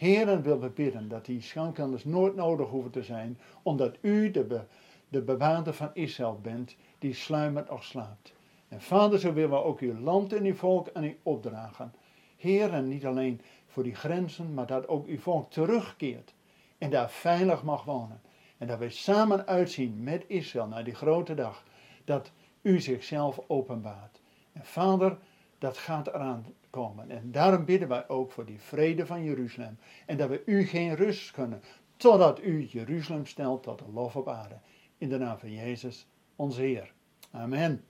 Heren 0.00 0.42
wil 0.42 0.60
we 0.60 0.68
bidden 0.68 1.08
dat 1.08 1.24
die 1.24 1.40
schuilkelders 1.40 2.04
nooit 2.04 2.34
nodig 2.34 2.68
hoeven 2.68 2.90
te 2.90 3.02
zijn, 3.02 3.38
omdat 3.62 3.96
u 4.00 4.30
de, 4.30 4.44
be, 4.44 4.60
de 5.08 5.22
bewaarder 5.22 5.74
van 5.74 5.90
Israël 5.92 6.38
bent, 6.42 6.76
die 6.98 7.14
sluimert 7.14 7.70
of 7.70 7.84
slaapt. 7.84 8.34
En 8.68 8.80
vader, 8.80 9.18
zo 9.18 9.32
willen 9.32 9.50
we 9.50 9.62
ook 9.62 9.80
uw 9.80 10.00
land 10.00 10.32
en 10.32 10.44
uw 10.44 10.54
volk 10.54 10.88
aan 10.92 11.04
u 11.04 11.18
opdragen. 11.22 11.92
Heren, 12.36 12.88
niet 12.88 13.06
alleen 13.06 13.40
voor 13.66 13.82
die 13.82 13.94
grenzen, 13.94 14.54
maar 14.54 14.66
dat 14.66 14.88
ook 14.88 15.06
uw 15.06 15.18
volk 15.18 15.50
terugkeert 15.50 16.34
en 16.78 16.90
daar 16.90 17.10
veilig 17.10 17.62
mag 17.62 17.84
wonen. 17.84 18.20
En 18.58 18.66
dat 18.66 18.78
we 18.78 18.90
samen 18.90 19.46
uitzien 19.46 20.02
met 20.02 20.24
Israël 20.26 20.66
naar 20.66 20.84
die 20.84 20.94
grote 20.94 21.34
dag, 21.34 21.64
dat 22.04 22.32
u 22.62 22.80
zichzelf 22.80 23.40
openbaart. 23.46 24.20
En 24.52 24.64
vader, 24.64 25.18
dat 25.58 25.78
gaat 25.78 26.06
eraan 26.06 26.46
komen. 26.70 27.10
En 27.10 27.32
daarom 27.32 27.64
bidden 27.64 27.88
wij 27.88 28.08
ook 28.08 28.32
voor 28.32 28.44
die 28.44 28.60
vrede 28.60 29.06
van 29.06 29.24
Jeruzalem. 29.24 29.78
En 30.06 30.16
dat 30.16 30.28
we 30.28 30.42
u 30.46 30.64
geen 30.64 30.94
rust 30.94 31.30
kunnen, 31.30 31.62
totdat 31.96 32.42
u 32.42 32.64
Jeruzalem 32.64 33.26
stelt 33.26 33.62
tot 33.62 33.78
de 33.78 33.84
lof 33.92 34.16
op 34.16 34.28
aarde. 34.28 34.58
In 34.98 35.08
de 35.08 35.18
naam 35.18 35.38
van 35.38 35.52
Jezus, 35.52 36.06
onze 36.36 36.60
Heer. 36.60 36.92
Amen. 37.30 37.84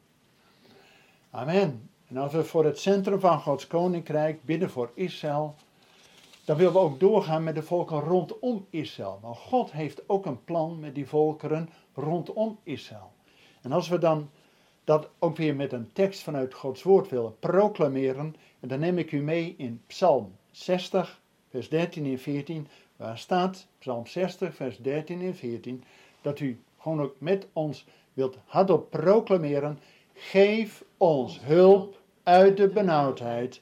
Amen. 1.31 1.91
En 2.09 2.17
als 2.17 2.33
we 2.33 2.45
voor 2.45 2.65
het 2.65 2.79
centrum 2.79 3.21
van 3.21 3.41
Gods 3.41 3.67
koninkrijk 3.67 4.45
bidden 4.45 4.71
voor 4.71 4.91
Israël, 4.95 5.55
dan 6.45 6.57
willen 6.57 6.73
we 6.73 6.79
ook 6.79 7.01
doorgaan 7.01 7.45
met 7.45 7.55
de 7.55 7.63
volken 7.63 8.01
rondom 8.01 8.67
Israël. 8.71 9.19
Want 9.23 9.37
God 9.37 9.73
heeft 9.73 10.09
ook 10.09 10.27
een 10.27 10.45
plan 10.45 10.81
met 10.81 10.95
die 10.95 11.07
volkeren 11.07 11.69
rondom 11.95 12.59
Israël. 12.63 13.13
En 13.63 13.73
als 13.73 13.89
we 13.89 13.99
dan 13.99 14.31
dat 14.85 15.09
ook 15.19 15.37
weer 15.37 15.57
met 15.57 15.73
een 15.73 15.93
tekst 15.93 16.23
vanuit 16.23 16.55
Gods 16.55 16.83
woord 16.83 17.09
willen 17.09 17.39
proclameren, 17.39 18.37
en 18.61 18.69
dan 18.69 18.81
neem 18.81 18.99
ik 18.99 19.13
u 19.13 19.21
mee 19.23 19.55
in 19.57 19.83
Psalm 19.87 20.37
60, 20.51 21.21
vers 21.51 21.69
13 21.69 22.05
en 22.05 22.19
14, 22.19 22.69
waar 22.97 23.19
staat, 23.19 23.67
Psalm 23.79 24.07
60, 24.07 24.55
vers 24.55 24.79
13 24.79 25.21
en 25.21 25.37
14, 25.37 25.85
dat 26.23 26.41
u 26.41 26.61
gewoon 26.79 27.01
ook 27.01 27.15
met 27.19 27.47
ons 27.53 27.87
wilt 28.13 28.39
hardop 28.45 28.91
proclameren, 28.91 29.79
geef 30.15 30.85
ons 30.97 31.41
hulp 31.41 32.01
uit 32.23 32.57
de 32.57 32.69
benauwdheid 32.69 33.61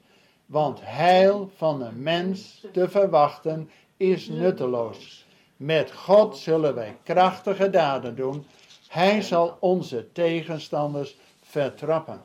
want 0.48 0.78
heil 0.82 1.50
van 1.56 1.82
een 1.82 2.02
mens 2.02 2.66
te 2.72 2.88
verwachten 2.88 3.70
is 3.96 4.28
nutteloos. 4.28 5.26
Met 5.56 5.92
God 5.92 6.36
zullen 6.36 6.74
wij 6.74 6.96
krachtige 7.02 7.70
daden 7.70 8.16
doen. 8.16 8.46
Hij 8.88 9.22
zal 9.22 9.56
onze 9.60 10.12
tegenstanders 10.12 11.16
vertrappen. 11.42 12.20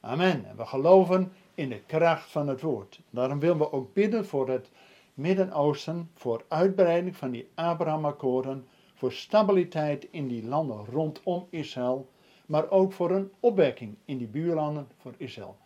Amen. 0.00 0.44
En 0.44 0.56
we 0.56 0.66
geloven 0.66 1.32
in 1.54 1.68
de 1.68 1.80
kracht 1.86 2.30
van 2.30 2.48
het 2.48 2.60
woord. 2.60 3.00
Daarom 3.10 3.38
willen 3.38 3.58
we 3.58 3.72
ook 3.72 3.94
bidden 3.94 4.26
voor 4.26 4.48
het 4.48 4.70
Midden-Oosten, 5.14 6.10
voor 6.14 6.44
uitbreiding 6.48 7.16
van 7.16 7.30
die 7.30 7.48
Abraham-akkoorden, 7.54 8.66
voor 8.94 9.12
stabiliteit 9.12 10.06
in 10.10 10.28
die 10.28 10.46
landen 10.46 10.84
rondom 10.84 11.46
Israël, 11.50 12.08
maar 12.46 12.70
ook 12.70 12.92
voor 12.92 13.10
een 13.10 13.30
opwekking 13.40 13.96
in 14.04 14.18
die 14.18 14.26
buurlanden 14.26 14.88
voor 14.96 15.14
Israël. 15.16 15.56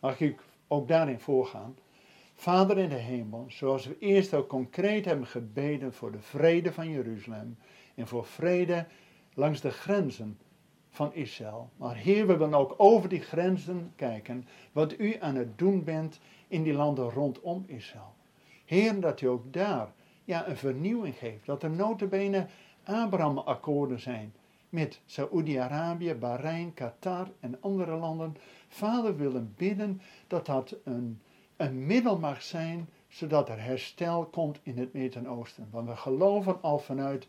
Mag 0.00 0.20
ik 0.20 0.42
ook 0.68 0.88
daarin 0.88 1.20
voorgaan. 1.20 1.76
Vader 2.34 2.78
in 2.78 2.88
de 2.88 2.94
hemel, 2.94 3.44
zoals 3.48 3.86
we 3.86 3.96
eerst 3.98 4.34
ook 4.34 4.48
concreet 4.48 5.04
hebben 5.04 5.26
gebeden 5.26 5.92
voor 5.92 6.12
de 6.12 6.20
vrede 6.20 6.72
van 6.72 6.90
Jeruzalem 6.90 7.58
en 7.94 8.06
voor 8.06 8.26
vrede 8.26 8.86
langs 9.34 9.60
de 9.60 9.70
grenzen 9.70 10.38
van 10.90 11.14
Israël. 11.14 11.70
Maar 11.76 11.96
Heer, 11.96 12.26
we 12.26 12.36
willen 12.36 12.58
ook 12.58 12.74
over 12.76 13.08
die 13.08 13.20
grenzen 13.20 13.92
kijken 13.96 14.46
wat 14.72 14.98
u 14.98 15.16
aan 15.20 15.34
het 15.34 15.58
doen 15.58 15.84
bent 15.84 16.20
in 16.48 16.62
die 16.62 16.72
landen 16.72 17.10
rondom 17.10 17.64
Israël. 17.66 18.14
Heer, 18.64 19.00
dat 19.00 19.20
u 19.20 19.26
ook 19.26 19.52
daar 19.52 19.92
ja, 20.24 20.48
een 20.48 20.56
vernieuwing 20.56 21.16
geeft. 21.16 21.46
Dat 21.46 21.62
er 21.62 21.70
notabene 21.70 22.46
Abraham-akkoorden 22.84 24.00
zijn 24.00 24.34
met 24.68 25.00
Saoedi-Arabië, 25.06 26.14
Bahrein, 26.14 26.74
Qatar 26.74 27.30
en 27.40 27.56
andere 27.60 27.96
landen. 27.96 28.36
Vader 28.68 29.16
willen 29.16 29.54
bidden 29.56 30.00
dat 30.26 30.46
dat 30.46 30.76
een, 30.84 31.20
een 31.56 31.86
middel 31.86 32.18
mag 32.18 32.42
zijn, 32.42 32.88
zodat 33.08 33.48
er 33.48 33.62
herstel 33.62 34.24
komt 34.24 34.60
in 34.62 34.78
het 34.78 34.92
Midden-Oosten. 34.92 35.68
Want 35.70 35.88
we 35.88 35.96
geloven 35.96 36.62
al 36.62 36.78
vanuit 36.78 37.26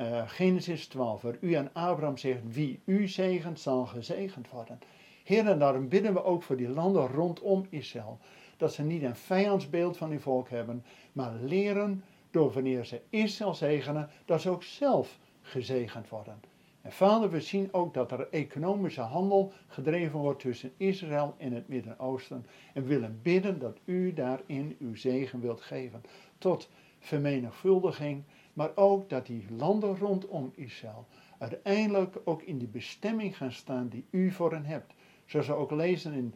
uh, 0.00 0.28
Genesis 0.28 0.86
12, 0.86 1.22
waar 1.22 1.36
u 1.40 1.54
aan 1.54 1.70
Abraham 1.72 2.16
zegt, 2.16 2.40
wie 2.52 2.80
u 2.84 3.08
zegent, 3.08 3.60
zal 3.60 3.86
gezegend 3.86 4.50
worden. 4.50 4.78
Heer, 5.24 5.46
en 5.46 5.58
daarom 5.58 5.88
bidden 5.88 6.12
we 6.12 6.24
ook 6.24 6.42
voor 6.42 6.56
die 6.56 6.68
landen 6.68 7.06
rondom 7.06 7.66
Israël, 7.70 8.18
dat 8.56 8.72
ze 8.72 8.82
niet 8.82 9.02
een 9.02 9.16
vijandsbeeld 9.16 9.96
van 9.96 10.10
uw 10.10 10.18
volk 10.18 10.48
hebben, 10.48 10.84
maar 11.12 11.32
leren 11.42 12.04
door 12.30 12.52
wanneer 12.52 12.84
ze 12.84 13.00
Israël 13.10 13.54
zegenen, 13.54 14.10
dat 14.24 14.40
ze 14.40 14.50
ook 14.50 14.62
zelf 14.62 15.18
gezegend 15.42 16.08
worden. 16.08 16.40
En 16.84 16.92
vader, 16.92 17.30
we 17.30 17.40
zien 17.40 17.68
ook 17.72 17.94
dat 17.94 18.12
er 18.12 18.28
economische 18.30 19.00
handel 19.00 19.52
gedreven 19.68 20.18
wordt 20.18 20.40
tussen 20.40 20.72
Israël 20.76 21.34
en 21.38 21.52
het 21.52 21.68
Midden-Oosten. 21.68 22.46
En 22.74 22.86
willen 22.86 23.18
bidden 23.22 23.58
dat 23.58 23.78
u 23.84 24.12
daarin 24.12 24.76
uw 24.78 24.94
zegen 24.96 25.40
wilt 25.40 25.60
geven. 25.60 26.02
Tot 26.38 26.68
vermenigvuldiging, 26.98 28.22
maar 28.54 28.70
ook 28.74 29.08
dat 29.08 29.26
die 29.26 29.46
landen 29.56 29.98
rondom 29.98 30.52
Israël 30.54 31.06
uiteindelijk 31.38 32.16
ook 32.24 32.42
in 32.42 32.58
die 32.58 32.68
bestemming 32.68 33.36
gaan 33.36 33.52
staan 33.52 33.88
die 33.88 34.04
u 34.10 34.30
voor 34.30 34.52
hen 34.52 34.64
hebt. 34.64 34.92
Zoals 35.26 35.46
we 35.46 35.52
ook 35.52 35.70
lezen 35.70 36.12
in 36.12 36.34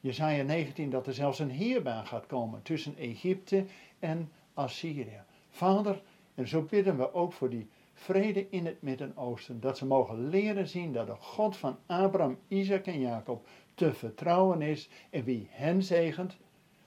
Jesaja 0.00 0.42
19 0.42 0.90
dat 0.90 1.06
er 1.06 1.14
zelfs 1.14 1.38
een 1.38 1.50
heerbaan 1.50 2.06
gaat 2.06 2.26
komen 2.26 2.62
tussen 2.62 2.96
Egypte 2.96 3.64
en 3.98 4.30
Assyrië. 4.54 5.22
Vader, 5.50 6.02
en 6.34 6.48
zo 6.48 6.62
bidden 6.62 6.96
we 6.96 7.14
ook 7.14 7.32
voor 7.32 7.50
die 7.50 7.68
vrede 7.92 8.46
in 8.50 8.66
het 8.66 8.82
Midden-Oosten. 8.82 9.60
Dat 9.60 9.78
ze 9.78 9.86
mogen 9.86 10.28
leren 10.28 10.68
zien 10.68 10.92
dat 10.92 11.06
de 11.06 11.14
God 11.14 11.56
van 11.56 11.76
Abraham, 11.86 12.38
Isaac 12.48 12.86
en 12.86 13.00
Jacob 13.00 13.46
te 13.74 13.92
vertrouwen 13.92 14.62
is. 14.62 14.88
En 15.10 15.24
wie 15.24 15.46
hen 15.50 15.82
zegent, 15.82 16.36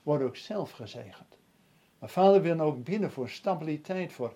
wordt 0.04 0.24
ook 0.24 0.36
zelf 0.36 0.72
gezegend. 0.72 1.38
Maar 2.00 2.10
vader 2.10 2.42
wil 2.42 2.60
ook 2.60 2.84
binnen 2.84 3.12
voor 3.12 3.30
stabiliteit, 3.30 4.14
voor 4.14 4.36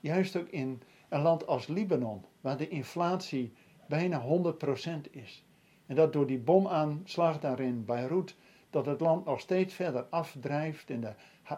juist 0.00 0.36
ook 0.36 0.48
in 0.48 0.82
een 1.08 1.22
land 1.22 1.46
als 1.46 1.66
Libanon, 1.66 2.24
waar 2.40 2.56
de 2.56 2.68
inflatie 2.68 3.52
bijna 3.88 4.22
100% 4.22 5.10
is. 5.10 5.44
En 5.86 5.94
dat 5.94 6.12
door 6.12 6.26
die 6.26 6.38
bomaanslag 6.38 7.40
daar 7.40 7.60
in 7.60 7.84
Beirut, 7.84 8.36
dat 8.70 8.86
het 8.86 9.00
land 9.00 9.24
nog 9.24 9.40
steeds 9.40 9.74
verder 9.74 10.02
afdrijft 10.02 10.90
en 10.90 11.00
de 11.00 11.12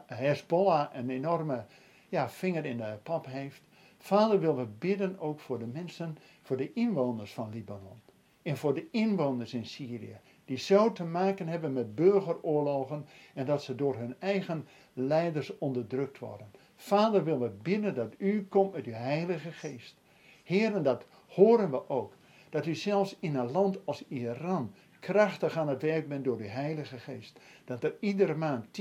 Hezbollah 0.07 0.94
een 0.94 1.11
enorme 1.11 1.64
ja, 2.09 2.29
vinger 2.29 2.64
in 2.64 2.76
de 2.76 2.98
pap 3.03 3.26
heeft. 3.26 3.62
Vader, 3.98 4.40
wil 4.40 4.57
we 4.57 4.66
bidden 4.66 5.18
ook 5.18 5.40
voor 5.40 5.59
de 5.59 5.66
mensen, 5.66 6.16
voor 6.42 6.57
de 6.57 6.72
inwoners 6.72 7.33
van 7.33 7.50
Libanon. 7.50 8.00
En 8.42 8.57
voor 8.57 8.74
de 8.74 8.87
inwoners 8.90 9.55
in 9.55 9.66
Syrië. 9.66 10.16
Die 10.44 10.57
zo 10.57 10.92
te 10.92 11.05
maken 11.05 11.48
hebben 11.48 11.72
met 11.72 11.94
burgeroorlogen 11.94 13.07
en 13.35 13.46
dat 13.46 13.62
ze 13.62 13.74
door 13.74 13.96
hun 13.96 14.14
eigen 14.18 14.66
leiders 14.92 15.59
onderdrukt 15.59 16.18
worden. 16.18 16.50
Vader, 16.82 17.24
wil 17.24 17.38
we 17.38 17.50
bidden 17.62 17.94
dat 17.94 18.14
u 18.18 18.46
komt 18.48 18.72
met 18.72 18.86
uw 18.86 18.92
Heilige 18.92 19.52
Geest. 19.52 19.94
Heren, 20.44 20.82
dat 20.82 21.04
horen 21.26 21.70
we 21.70 21.88
ook. 21.88 22.12
Dat 22.48 22.66
u 22.66 22.74
zelfs 22.74 23.16
in 23.20 23.34
een 23.34 23.50
land 23.50 23.86
als 23.86 24.04
Iran 24.08 24.72
krachtig 25.00 25.56
aan 25.56 25.68
het 25.68 25.82
werk 25.82 26.08
bent 26.08 26.24
door 26.24 26.38
uw 26.38 26.46
Heilige 26.46 26.98
Geest. 26.98 27.38
Dat 27.64 27.84
er 27.84 27.94
iedere 28.00 28.34
maand 28.34 28.80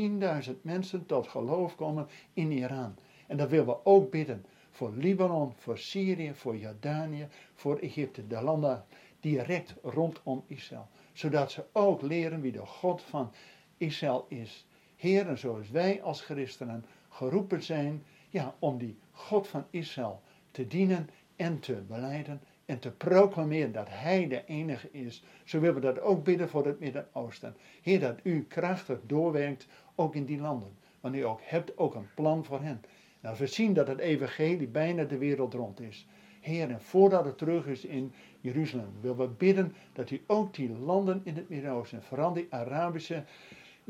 10.000 0.50 0.62
mensen 0.62 1.06
tot 1.06 1.28
geloof 1.28 1.76
komen 1.76 2.08
in 2.34 2.52
Iran. 2.52 2.96
En 3.28 3.38
dat 3.38 3.50
willen 3.50 3.66
we 3.66 3.86
ook 3.86 4.12
bidden 4.12 4.46
voor 4.72 4.92
Libanon, 4.96 5.54
voor 5.58 5.78
Syrië, 5.78 6.34
voor 6.34 6.58
Jordanië, 6.58 7.28
voor 7.54 7.78
Egypte, 7.78 8.28
de 8.28 8.42
landen 8.42 8.86
direct 9.20 9.76
rondom 9.84 10.44
Israël. 10.48 10.88
Zodat 11.14 11.52
ze 11.52 11.64
ook 11.72 12.02
leren 12.02 12.42
wie 12.42 12.52
de 12.52 12.66
God 12.66 13.02
van 13.02 13.32
Israël 13.78 14.26
is. 14.28 14.66
Heren, 14.96 15.38
zoals 15.38 15.70
wij 15.70 16.02
als 16.02 16.22
christenen 16.22 16.86
geroepen 17.20 17.64
zijn 17.64 18.04
ja, 18.30 18.56
om 18.60 18.78
die 18.78 18.98
God 19.12 19.48
van 19.48 19.66
Israël 19.70 20.22
te 20.52 20.68
dienen 20.68 21.10
en 21.36 21.60
te 21.60 21.82
beleiden 21.88 22.42
en 22.66 22.80
te 22.80 22.92
proclameren 22.92 23.72
dat 23.72 23.88
Hij 23.90 24.28
de 24.28 24.46
enige 24.46 24.92
is. 24.92 25.24
Zo 25.44 25.60
willen 25.60 25.76
we 25.76 25.82
dat 25.82 26.02
ook 26.02 26.24
bidden 26.24 26.50
voor 26.50 26.66
het 26.66 26.80
Midden-Oosten. 26.80 27.56
Heer, 27.82 28.00
dat 28.00 28.20
U 28.24 28.44
krachtig 28.44 29.00
doorwerkt 29.06 29.68
ook 29.96 30.16
in 30.16 30.26
die 30.26 30.40
landen. 30.40 30.78
Want 31.00 31.16
U 31.16 31.22
ook 31.26 31.40
hebt 31.44 31.78
ook 31.78 31.96
een 31.96 32.10
plan 32.16 32.46
voor 32.46 32.62
hen. 32.62 32.82
Nou, 33.22 33.38
we 33.38 33.48
zien 33.48 33.74
dat 33.74 33.88
het 33.88 34.00
evangelie 34.00 34.68
bijna 34.68 35.04
de 35.04 35.18
wereld 35.18 35.54
rond 35.54 35.80
is. 35.80 36.08
Heer, 36.40 36.70
en 36.70 36.82
voordat 36.82 37.26
het 37.26 37.38
terug 37.38 37.66
is 37.68 37.86
in 37.86 38.14
Jeruzalem, 38.42 38.92
willen 39.02 39.18
we 39.18 39.28
bidden 39.28 39.76
dat 39.94 40.10
u 40.10 40.22
ook 40.28 40.54
die 40.54 40.70
landen 40.70 41.22
in 41.24 41.36
het 41.36 41.50
Midden-Oosten, 41.50 42.04
vooral 42.04 42.34
die 42.34 42.48
Arabische 42.50 43.24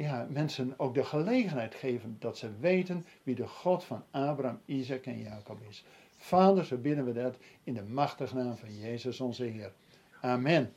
ja, 0.02 0.28
mensen 0.30 0.74
ook 0.78 0.94
de 0.94 1.04
gelegenheid 1.04 1.76
geven 1.76 2.16
dat 2.20 2.38
ze 2.38 2.52
weten 2.60 3.06
wie 3.24 3.36
de 3.36 3.48
God 3.48 3.84
van 3.84 4.04
Abraham, 4.12 4.60
Isaac 4.66 5.06
en 5.06 5.20
Jacob 5.22 5.60
is. 5.70 5.84
Vader, 6.18 6.66
zo 6.66 6.78
bidden 6.78 7.06
we 7.06 7.14
dat 7.14 7.38
in 7.64 7.74
de 7.74 7.84
machtige 7.84 8.36
naam 8.36 8.58
van 8.58 8.78
Jezus 8.78 9.20
onze 9.20 9.44
Heer. 9.44 9.72
Amen. 10.22 10.74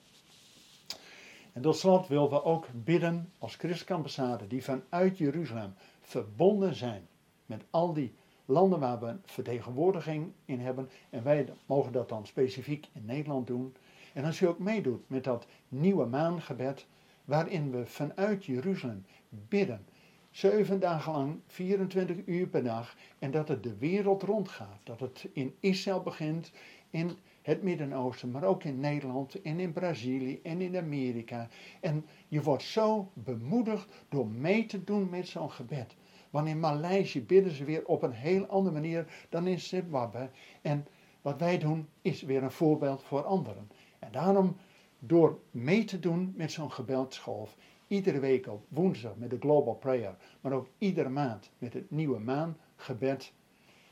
En 1.52 1.62
tot 1.62 1.76
slot 1.76 2.08
willen 2.08 2.30
we 2.30 2.44
ook 2.44 2.66
bidden 2.72 3.32
als 3.38 3.54
christelijke 3.54 3.94
ambassade 3.94 4.46
die 4.46 4.64
vanuit 4.64 5.18
Jeruzalem 5.18 5.74
verbonden 6.00 6.74
zijn 6.74 7.08
met 7.46 7.64
al 7.70 7.92
die 7.92 8.14
landen 8.44 8.80
waar 8.80 9.00
we 9.00 9.16
vertegenwoordiging 9.24 10.32
in 10.44 10.60
hebben. 10.60 10.88
En 11.10 11.22
wij 11.22 11.48
mogen 11.66 11.92
dat 11.92 12.08
dan 12.08 12.26
specifiek 12.26 12.88
in 12.92 13.04
Nederland 13.04 13.46
doen. 13.46 13.74
En 14.12 14.24
als 14.24 14.40
u 14.40 14.46
ook 14.46 14.58
meedoet 14.58 15.08
met 15.08 15.24
dat 15.24 15.46
nieuwe 15.68 16.06
maangebed, 16.06 16.86
waarin 17.24 17.70
we 17.70 17.86
vanuit 17.86 18.44
Jeruzalem 18.44 19.04
bidden. 19.28 19.86
Zeven 20.30 20.80
dagen 20.80 21.12
lang, 21.12 21.40
24 21.46 22.16
uur 22.26 22.46
per 22.46 22.64
dag. 22.64 22.96
En 23.18 23.30
dat 23.30 23.48
het 23.48 23.62
de 23.62 23.76
wereld 23.76 24.22
rondgaat. 24.22 24.80
Dat 24.84 25.00
het 25.00 25.28
in 25.32 25.54
Israël 25.60 26.02
begint, 26.02 26.52
in 26.90 27.16
het 27.42 27.62
Midden-Oosten, 27.62 28.30
maar 28.30 28.44
ook 28.44 28.64
in 28.64 28.80
Nederland 28.80 29.42
en 29.42 29.60
in 29.60 29.72
Brazilië 29.72 30.40
en 30.42 30.60
in 30.60 30.76
Amerika. 30.76 31.48
En 31.80 32.06
je 32.28 32.42
wordt 32.42 32.62
zo 32.62 33.10
bemoedigd 33.14 34.04
door 34.08 34.26
mee 34.26 34.66
te 34.66 34.84
doen 34.84 35.10
met 35.10 35.28
zo'n 35.28 35.50
gebed. 35.50 35.96
Want 36.30 36.48
in 36.48 36.60
Maleisië 36.60 37.22
bidden 37.22 37.52
ze 37.52 37.64
weer 37.64 37.86
op 37.86 38.02
een 38.02 38.12
heel 38.12 38.46
andere 38.46 38.74
manier 38.74 39.26
dan 39.28 39.46
in 39.46 39.60
Zimbabwe. 39.60 40.30
En 40.62 40.86
wat 41.22 41.40
wij 41.40 41.58
doen 41.58 41.88
is 42.02 42.22
weer 42.22 42.42
een 42.42 42.50
voorbeeld 42.50 43.02
voor 43.02 43.24
anderen. 43.24 43.70
En 43.98 44.12
daarom, 44.12 44.56
door 45.04 45.38
mee 45.50 45.84
te 45.84 46.00
doen 46.00 46.32
met 46.36 46.52
zo'n 46.52 46.72
gebedsgolf, 46.72 47.56
iedere 47.86 48.20
week 48.20 48.46
op 48.46 48.64
woensdag 48.68 49.16
met 49.16 49.30
de 49.30 49.38
Global 49.40 49.74
Prayer, 49.74 50.16
maar 50.40 50.52
ook 50.52 50.68
iedere 50.78 51.08
maand 51.08 51.50
met 51.58 51.72
het 51.72 51.90
nieuwe 51.90 52.18
maangebed. 52.18 53.32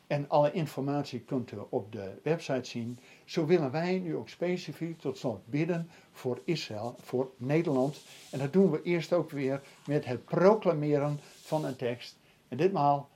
En 0.06 0.28
alle 0.28 0.52
informatie 0.52 1.20
kunt 1.20 1.52
u 1.52 1.56
op 1.68 1.92
de 1.92 2.18
website 2.22 2.68
zien. 2.68 2.98
Zo 3.24 3.46
willen 3.46 3.70
wij 3.70 3.98
nu 3.98 4.16
ook 4.16 4.28
specifiek 4.28 4.98
tot 4.98 5.18
slot 5.18 5.46
bidden 5.46 5.88
voor 6.12 6.40
Israël, 6.44 6.94
voor 7.00 7.30
Nederland. 7.36 8.00
En 8.30 8.38
dat 8.38 8.52
doen 8.52 8.70
we 8.70 8.82
eerst 8.82 9.12
ook 9.12 9.30
weer 9.30 9.62
met 9.86 10.04
het 10.04 10.24
proclameren 10.24 11.18
van 11.42 11.64
een 11.64 11.76
tekst. 11.76 12.16
En 12.48 12.56
ditmaal 12.56 13.08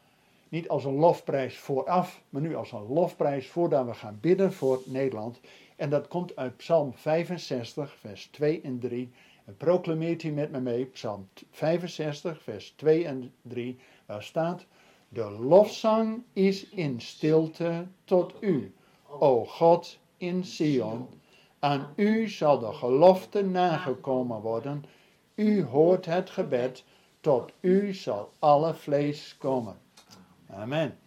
niet 0.49 0.69
als 0.69 0.85
een 0.85 0.95
lofprijs 0.95 1.59
vooraf, 1.59 2.23
maar 2.29 2.43
nu 2.43 2.55
als 2.55 2.73
een 2.73 2.87
lofprijs 2.87 3.49
voordat 3.49 3.87
we 3.87 3.95
gaan 3.95 4.19
bidden 4.21 4.53
voor 4.53 4.83
Nederland. 4.85 5.41
En 5.77 5.91
dat 5.91 6.09
komt 6.09 6.37
uit 6.37 6.57
Psalm 6.57 6.95
65, 6.95 7.95
vers 7.95 8.27
2 8.27 8.61
en 8.61 8.79
3. 8.79 9.13
En 9.45 9.57
proclameert 9.57 10.23
hij 10.23 10.31
met 10.31 10.51
me 10.51 10.61
mee, 10.61 10.85
Psalm 10.85 11.29
65, 11.51 12.43
vers 12.43 12.71
2 12.71 13.07
en 13.07 13.33
3. 13.43 13.79
Daar 14.07 14.23
staat: 14.23 14.67
De 15.09 15.31
lofzang 15.31 16.23
is 16.33 16.69
in 16.69 17.01
stilte 17.01 17.87
tot 18.05 18.35
u, 18.41 18.75
o 19.09 19.45
God 19.45 19.99
in 20.17 20.45
Sion. 20.45 21.09
Aan 21.59 21.93
u 21.97 22.29
zal 22.29 22.59
de 22.59 22.73
gelofte 22.73 23.45
nagekomen 23.45 24.41
worden. 24.41 24.85
U 25.35 25.65
hoort 25.65 26.07
het 26.07 26.31
gebed, 26.31 26.85
tot 27.21 27.53
u 27.61 27.95
zal 27.95 28.33
alle 28.39 28.75
vlees 28.75 29.37
komen. 29.39 29.77
Amen. 30.51 30.99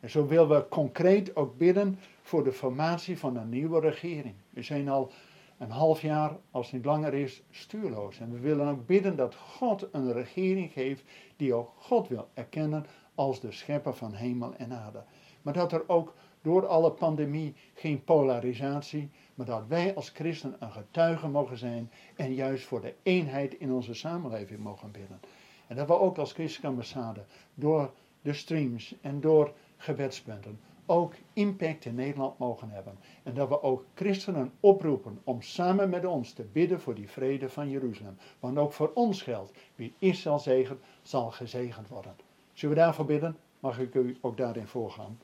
En 0.00 0.10
zo 0.10 0.26
willen 0.26 0.48
we 0.48 0.68
concreet 0.68 1.36
ook 1.36 1.56
bidden 1.56 1.98
voor 2.26 2.44
de 2.44 2.52
formatie 2.52 3.18
van 3.18 3.36
een 3.36 3.48
nieuwe 3.48 3.80
regering. 3.80 4.34
We 4.50 4.62
zijn 4.62 4.88
al 4.88 5.12
een 5.58 5.70
half 5.70 6.00
jaar, 6.00 6.36
als 6.50 6.66
het 6.66 6.74
niet 6.74 6.84
langer 6.84 7.14
is, 7.14 7.42
stuurloos. 7.50 8.20
En 8.20 8.32
we 8.32 8.38
willen 8.38 8.68
ook 8.68 8.86
bidden 8.86 9.16
dat 9.16 9.34
God 9.34 9.88
een 9.92 10.12
regering 10.12 10.72
geeft 10.72 11.04
die 11.36 11.54
ook 11.54 11.72
God 11.76 12.08
wil 12.08 12.28
erkennen 12.34 12.86
als 13.14 13.40
de 13.40 13.52
schepper 13.52 13.94
van 13.94 14.12
hemel 14.12 14.54
en 14.54 14.72
aarde. 14.72 15.04
Maar 15.42 15.52
dat 15.52 15.72
er 15.72 15.88
ook 15.88 16.14
door 16.42 16.66
alle 16.66 16.90
pandemie 16.90 17.54
geen 17.74 18.04
polarisatie, 18.04 19.10
maar 19.34 19.46
dat 19.46 19.66
wij 19.66 19.94
als 19.94 20.08
christen 20.08 20.56
een 20.58 20.72
getuige 20.72 21.28
mogen 21.28 21.58
zijn 21.58 21.90
en 22.16 22.34
juist 22.34 22.64
voor 22.64 22.80
de 22.80 22.94
eenheid 23.02 23.54
in 23.54 23.72
onze 23.72 23.94
samenleving 23.94 24.60
mogen 24.60 24.90
bidden. 24.90 25.20
En 25.66 25.76
dat 25.76 25.86
we 25.86 25.98
ook 25.98 26.18
als 26.18 26.32
christelijke 26.32 27.24
door 27.54 27.90
de 28.22 28.32
streams 28.32 28.94
en 29.00 29.20
door 29.20 29.52
gebedspunten 29.76 30.60
ook 30.86 31.14
impact 31.32 31.84
in 31.84 31.94
Nederland 31.94 32.38
mogen 32.38 32.70
hebben. 32.70 32.98
En 33.22 33.34
dat 33.34 33.48
we 33.48 33.62
ook 33.62 33.84
christenen 33.94 34.52
oproepen 34.60 35.20
om 35.24 35.42
samen 35.42 35.90
met 35.90 36.04
ons 36.04 36.32
te 36.32 36.42
bidden 36.42 36.80
voor 36.80 36.94
die 36.94 37.10
vrede 37.10 37.48
van 37.48 37.70
Jeruzalem. 37.70 38.16
Want 38.40 38.58
ook 38.58 38.72
voor 38.72 38.90
ons 38.94 39.22
geldt, 39.22 39.52
wie 39.74 39.94
Israël 39.98 40.38
zegen, 40.38 40.78
zal 41.02 41.30
gezegend 41.30 41.88
worden. 41.88 42.16
Zullen 42.52 42.74
we 42.74 42.80
daarvoor 42.80 43.04
bidden? 43.04 43.36
Mag 43.60 43.78
ik 43.78 43.94
u 43.94 44.16
ook 44.20 44.36
daarin 44.36 44.66
voorgaan? 44.66 45.18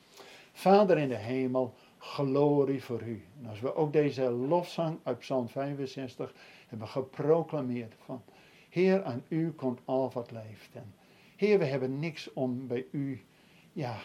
Vader 0.53 0.99
in 0.99 1.09
de 1.09 1.17
hemel, 1.17 1.75
glorie 1.99 2.83
voor 2.83 3.03
u. 3.03 3.25
En 3.41 3.49
als 3.49 3.61
we 3.61 3.75
ook 3.75 3.93
deze 3.93 4.31
lofzang 4.31 4.99
uit 5.03 5.19
Psalm 5.19 5.49
65 5.49 6.35
hebben 6.67 6.89
geproclameerd 6.89 7.95
van 8.05 8.23
Heer, 8.69 9.05
aan 9.05 9.23
u 9.29 9.51
komt 9.51 9.81
al 9.85 10.11
wat 10.13 10.31
leeft. 10.31 10.75
En 10.75 10.95
Heer, 11.37 11.59
we 11.59 11.65
hebben 11.65 11.99
niks 11.99 12.33
om 12.33 12.67
bij 12.67 12.87
u 12.91 13.25
ja, 13.73 13.97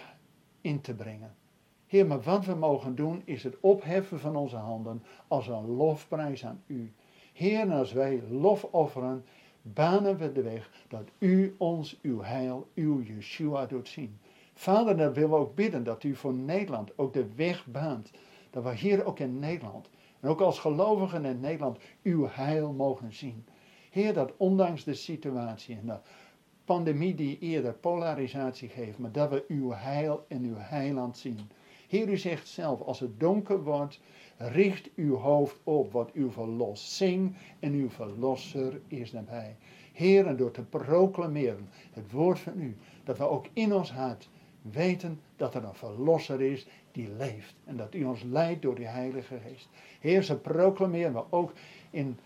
in 0.62 0.82
te 0.82 0.96
brengen. 0.96 1.36
Heer, 1.88 2.08
maar 2.08 2.21
wat 2.21 2.45
we 2.45 2.56
mogen 2.56 2.95
doen 2.95 3.21
is 3.26 3.43
het 3.43 3.58
opheffen 3.60 4.19
van 4.19 4.36
onze 4.36 4.56
handen 4.56 5.04
als 5.28 5.47
een 5.47 5.65
lofprijs 5.65 6.45
aan 6.45 6.63
u. 6.65 6.93
Heer, 7.34 7.71
als 7.71 7.93
wij 7.93 8.21
lof 8.30 8.63
offeren, 8.63 9.26
banen 9.62 10.17
we 10.17 10.32
de 10.32 10.41
weg 10.41 10.71
dat 10.88 11.10
u 11.17 11.56
ons 11.58 12.00
uw 12.02 12.21
heil, 12.21 12.67
uw 12.76 13.02
Yeshua 13.02 13.65
doet 13.65 13.88
zien. 13.88 14.17
Vader, 14.54 14.97
dan 14.97 15.13
willen 15.13 15.30
we 15.30 15.36
ook 15.36 15.56
bidden 15.56 15.84
dat 15.84 16.04
u 16.04 16.15
voor 16.15 16.34
Nederland 16.34 16.97
ook 16.97 17.13
de 17.13 17.28
weg 17.36 17.65
baant. 17.65 18.12
Dat 18.50 18.63
we 18.63 18.76
hier 18.76 19.06
ook 19.06 19.19
in 19.19 19.39
Nederland, 19.39 19.89
en 20.19 20.30
ook 20.30 20.41
als 20.41 20.60
gelovigen 20.60 21.26
in 21.26 21.39
Nederland, 21.39 21.78
uw 22.04 22.28
heil 22.30 22.73
mogen 22.73 23.13
zien. 23.13 23.45
Heer, 23.91 24.13
dat 24.13 24.34
ondanks 24.38 24.84
de 24.84 24.93
situatie 24.93 25.78
en 25.78 25.86
de 25.86 26.00
pandemie 26.65 27.15
die 27.15 27.39
eerder 27.39 27.73
polarisatie 27.73 28.69
geeft, 28.69 28.97
maar 28.97 29.12
dat 29.12 29.30
we 29.30 29.45
uw 29.47 29.71
heil 29.71 30.26
en 30.28 30.43
uw 30.43 30.58
heiland 30.58 31.17
zien. 31.17 31.39
Heer, 31.88 32.10
u 32.10 32.17
zegt 32.17 32.47
zelf, 32.47 32.82
als 32.82 33.00
het 33.00 33.19
donker 33.19 33.63
wordt, 33.63 34.00
richt 34.38 34.89
uw 34.95 35.15
hoofd 35.15 35.58
op, 35.63 35.91
wat 35.91 36.12
uw 36.13 36.32
verlos 36.32 36.97
zing 36.97 37.36
en 37.60 37.73
uw 37.73 37.89
verlosser 37.89 38.80
is 38.88 39.12
nabij. 39.12 39.56
Heer, 39.93 40.28
en 40.28 40.38
door 40.38 40.52
te 40.52 40.63
proclameren 40.63 41.69
het 41.93 42.12
woord 42.12 42.39
van 42.39 42.62
u, 42.62 42.76
dat 43.04 43.17
we 43.17 43.30
ook 43.30 43.45
in 43.54 43.73
ons 43.73 43.91
hart 43.91 44.30
weten 44.62 45.19
dat 45.36 45.56
er 45.56 45.63
een 45.63 45.73
verlosser 45.73 46.41
is 46.41 46.67
die 46.91 47.10
leeft. 47.17 47.56
En 47.65 47.78
dat 47.78 47.95
u 47.95 48.04
ons 48.04 48.23
leidt 48.23 48.62
door 48.62 48.76
die 48.76 48.88
Heilige 48.88 49.38
Geest. 49.47 49.69
Heer, 50.00 50.23
ze 50.23 50.38
proclameren 50.38 51.13
we 51.13 51.23
ook 51.30 51.54
in 51.89 52.17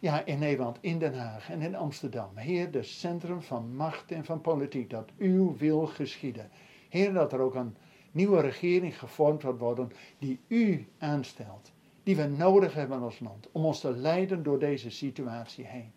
ja, 0.00 0.24
in 0.24 0.38
Nederland, 0.38 0.78
in 0.80 0.98
Den 0.98 1.14
Haag 1.14 1.50
en 1.50 1.60
in 1.60 1.74
Amsterdam. 1.74 2.36
Heer, 2.36 2.70
de 2.70 2.82
centrum 2.82 3.42
van 3.42 3.76
macht 3.76 4.12
en 4.12 4.24
van 4.24 4.40
politiek, 4.40 4.90
dat 4.90 5.08
uw 5.18 5.56
wil 5.56 5.86
geschieden. 5.86 6.50
Heer, 6.88 7.12
dat 7.12 7.32
er 7.32 7.40
ook 7.40 7.54
een 7.54 7.76
nieuwe 8.12 8.40
regering 8.40 8.98
gevormd 8.98 9.42
wordt 9.42 9.58
worden 9.58 9.92
die 10.18 10.40
u 10.46 10.86
aanstelt. 10.98 11.72
Die 12.02 12.16
we 12.16 12.26
nodig 12.26 12.74
hebben 12.74 13.00
als 13.00 13.20
land 13.20 13.48
om 13.52 13.64
ons 13.64 13.80
te 13.80 13.96
leiden 13.96 14.42
door 14.42 14.58
deze 14.58 14.90
situatie 14.90 15.66
heen. 15.66 15.92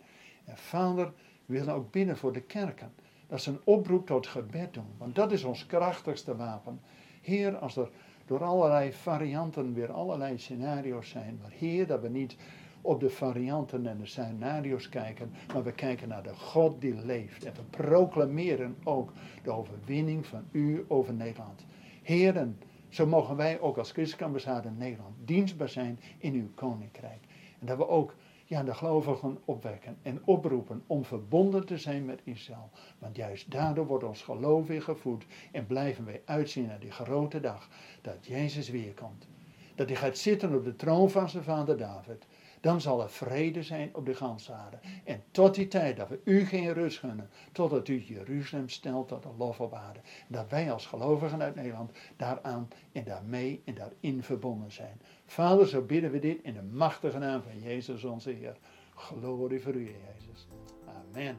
En 0.45 0.58
vader, 0.58 1.13
we 1.45 1.58
willen 1.58 1.73
ook 1.73 1.91
binnen 1.91 2.17
voor 2.17 2.34
de 2.34 2.41
kerken. 2.41 2.93
Dat 3.28 3.39
is 3.39 3.45
een 3.45 3.60
oproep 3.63 4.06
tot 4.06 4.28
gebed 4.28 4.73
doen, 4.73 4.88
want 4.97 5.15
dat 5.15 5.32
is 5.32 5.43
ons 5.43 5.65
krachtigste 5.65 6.36
wapen. 6.36 6.82
Heer, 7.21 7.58
als 7.58 7.76
er 7.76 7.89
door 8.26 8.43
allerlei 8.43 8.93
varianten 8.93 9.73
weer 9.73 9.91
allerlei 9.91 10.38
scenario's 10.38 11.10
zijn, 11.10 11.39
maar 11.41 11.52
Heer, 11.52 11.88
dat 11.88 12.02
we 12.02 12.10
niet 12.10 12.36
op 12.82 12.99
de 12.99 13.10
varianten 13.10 13.88
en 13.88 13.97
de 13.97 14.06
scenario's 14.06 14.89
kijken, 14.89 15.32
maar 15.54 15.63
we 15.63 15.71
kijken 15.71 16.08
naar 16.08 16.23
de 16.23 16.36
God 16.36 16.82
die 16.82 16.95
leeft. 17.06 17.45
En 17.45 17.54
we 17.54 17.62
proclameren 17.78 18.76
ook 18.84 19.12
de 19.43 19.52
overwinning 19.52 20.26
van 20.26 20.43
u 20.52 20.86
over 20.88 21.13
Nederland. 21.13 21.65
Heren, 22.04 22.60
zo 22.89 23.06
mogen 23.08 23.36
wij 23.36 23.60
ook 23.60 23.78
als 23.78 23.92
christelijke 23.92 24.68
in 24.68 24.78
Nederland 24.78 25.16
dienstbaar 25.26 25.70
zijn 25.70 26.00
in 26.18 26.34
uw 26.34 26.50
koninkrijk. 26.56 27.20
En 27.60 27.66
dat 27.66 27.78
we 27.78 27.88
ook 27.88 28.16
ja, 28.46 28.63
de 28.63 28.74
gelovigen 28.74 29.38
opwekken 29.46 29.98
en 30.02 30.22
oproepen 30.26 30.84
om 30.88 31.06
verbonden 31.06 31.66
te 31.66 31.78
zijn 31.78 32.06
met 32.06 32.22
Israël. 32.24 32.70
Want 33.00 33.16
juist 33.16 33.52
daardoor 33.52 33.88
wordt 33.88 34.04
ons 34.04 34.22
geloof 34.22 34.68
weer 34.68 34.82
gevoed 34.82 35.26
en 35.52 35.68
blijven 35.68 36.06
wij 36.06 36.22
uitzien 36.26 36.66
naar 36.66 36.80
die 36.80 36.92
grote 36.92 37.39
dag 37.39 37.70
dat 38.02 38.26
Jezus 38.26 38.70
weer 38.70 38.94
komt. 38.94 39.28
Dat 39.76 39.88
hij 39.88 39.98
gaat 39.98 40.18
zitten 40.18 40.56
op 40.56 40.63
de 40.63 40.76
troon 40.76 41.10
van 41.10 41.30
zijn 41.30 41.44
vader 41.44 41.78
David. 41.78 42.26
Dan 42.63 42.82
zal 42.82 43.02
er 43.02 43.10
vrede 43.10 43.63
zijn 43.63 43.95
op 43.95 44.06
de 44.06 44.15
gansaarde. 44.15 44.80
En 45.04 45.23
tot 45.32 45.56
die 45.56 45.67
tijd 45.67 45.97
dat 45.97 46.10
we 46.10 46.19
u 46.23 46.45
geen 46.45 46.73
rust 46.73 46.99
gunnen. 46.99 47.30
Totdat 47.52 47.88
u 47.88 47.99
Jeruzalem 47.99 48.69
stelt 48.69 49.08
tot 49.08 49.23
de 49.23 49.30
lof 49.38 49.60
op 49.60 49.73
aarde. 49.73 49.99
Dat 50.28 50.49
wij 50.49 50.71
als 50.71 50.86
gelovigen 50.86 51.41
uit 51.41 51.56
Nederland 51.56 51.91
daaraan 52.17 52.67
en 52.91 53.04
daarmee 53.04 53.62
en 53.65 53.73
daarin 53.73 54.23
verbonden 54.23 54.71
zijn. 54.71 55.02
Vader, 55.26 55.67
zo 55.67 55.82
bidden 55.82 56.12
we 56.12 56.19
dit 56.19 56.43
in 56.43 56.54
de 56.54 56.62
machtige 56.62 57.17
naam 57.17 57.41
van 57.41 57.60
Jezus 57.60 58.04
onze 58.04 58.30
Heer. 58.30 58.58
Glorie 58.95 59.62
voor 59.62 59.73
u, 59.73 59.86
Jezus. 59.86 60.47
Amen. 60.88 61.38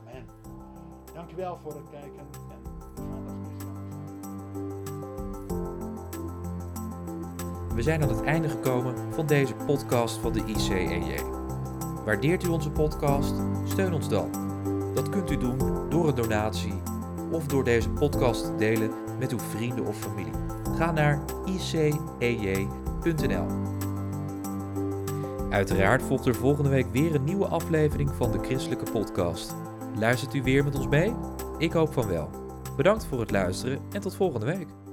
Amen. 0.00 0.26
Dankjewel 1.14 1.56
voor 1.56 1.74
het 1.74 1.90
kijken 1.90 2.26
en 2.30 2.73
We 7.74 7.82
zijn 7.82 8.02
aan 8.02 8.08
het 8.08 8.22
einde 8.22 8.48
gekomen 8.48 8.94
van 9.14 9.26
deze 9.26 9.54
podcast 9.54 10.16
van 10.16 10.32
de 10.32 10.44
ICEJ. 10.44 11.20
Waardeert 12.04 12.44
u 12.44 12.48
onze 12.48 12.70
podcast? 12.70 13.34
Steun 13.64 13.92
ons 13.92 14.08
dan. 14.08 14.30
Dat 14.94 15.08
kunt 15.08 15.30
u 15.30 15.36
doen 15.36 15.90
door 15.90 16.08
een 16.08 16.14
donatie 16.14 16.74
of 17.30 17.46
door 17.46 17.64
deze 17.64 17.90
podcast 17.90 18.44
te 18.44 18.56
delen 18.56 18.90
met 19.18 19.32
uw 19.32 19.38
vrienden 19.38 19.86
of 19.86 19.96
familie. 19.96 20.32
Ga 20.76 20.90
naar 20.90 21.24
icej.nl. 21.46 23.46
Uiteraard 25.50 26.02
volgt 26.02 26.26
er 26.26 26.34
volgende 26.34 26.70
week 26.70 26.86
weer 26.92 27.14
een 27.14 27.24
nieuwe 27.24 27.46
aflevering 27.46 28.10
van 28.16 28.32
de 28.32 28.38
Christelijke 28.38 28.92
Podcast. 28.92 29.54
Luistert 29.98 30.34
u 30.34 30.42
weer 30.42 30.64
met 30.64 30.76
ons 30.76 30.88
mee? 30.88 31.14
Ik 31.58 31.72
hoop 31.72 31.92
van 31.92 32.06
wel. 32.06 32.30
Bedankt 32.76 33.06
voor 33.06 33.20
het 33.20 33.30
luisteren 33.30 33.78
en 33.92 34.00
tot 34.00 34.16
volgende 34.16 34.46
week. 34.46 34.83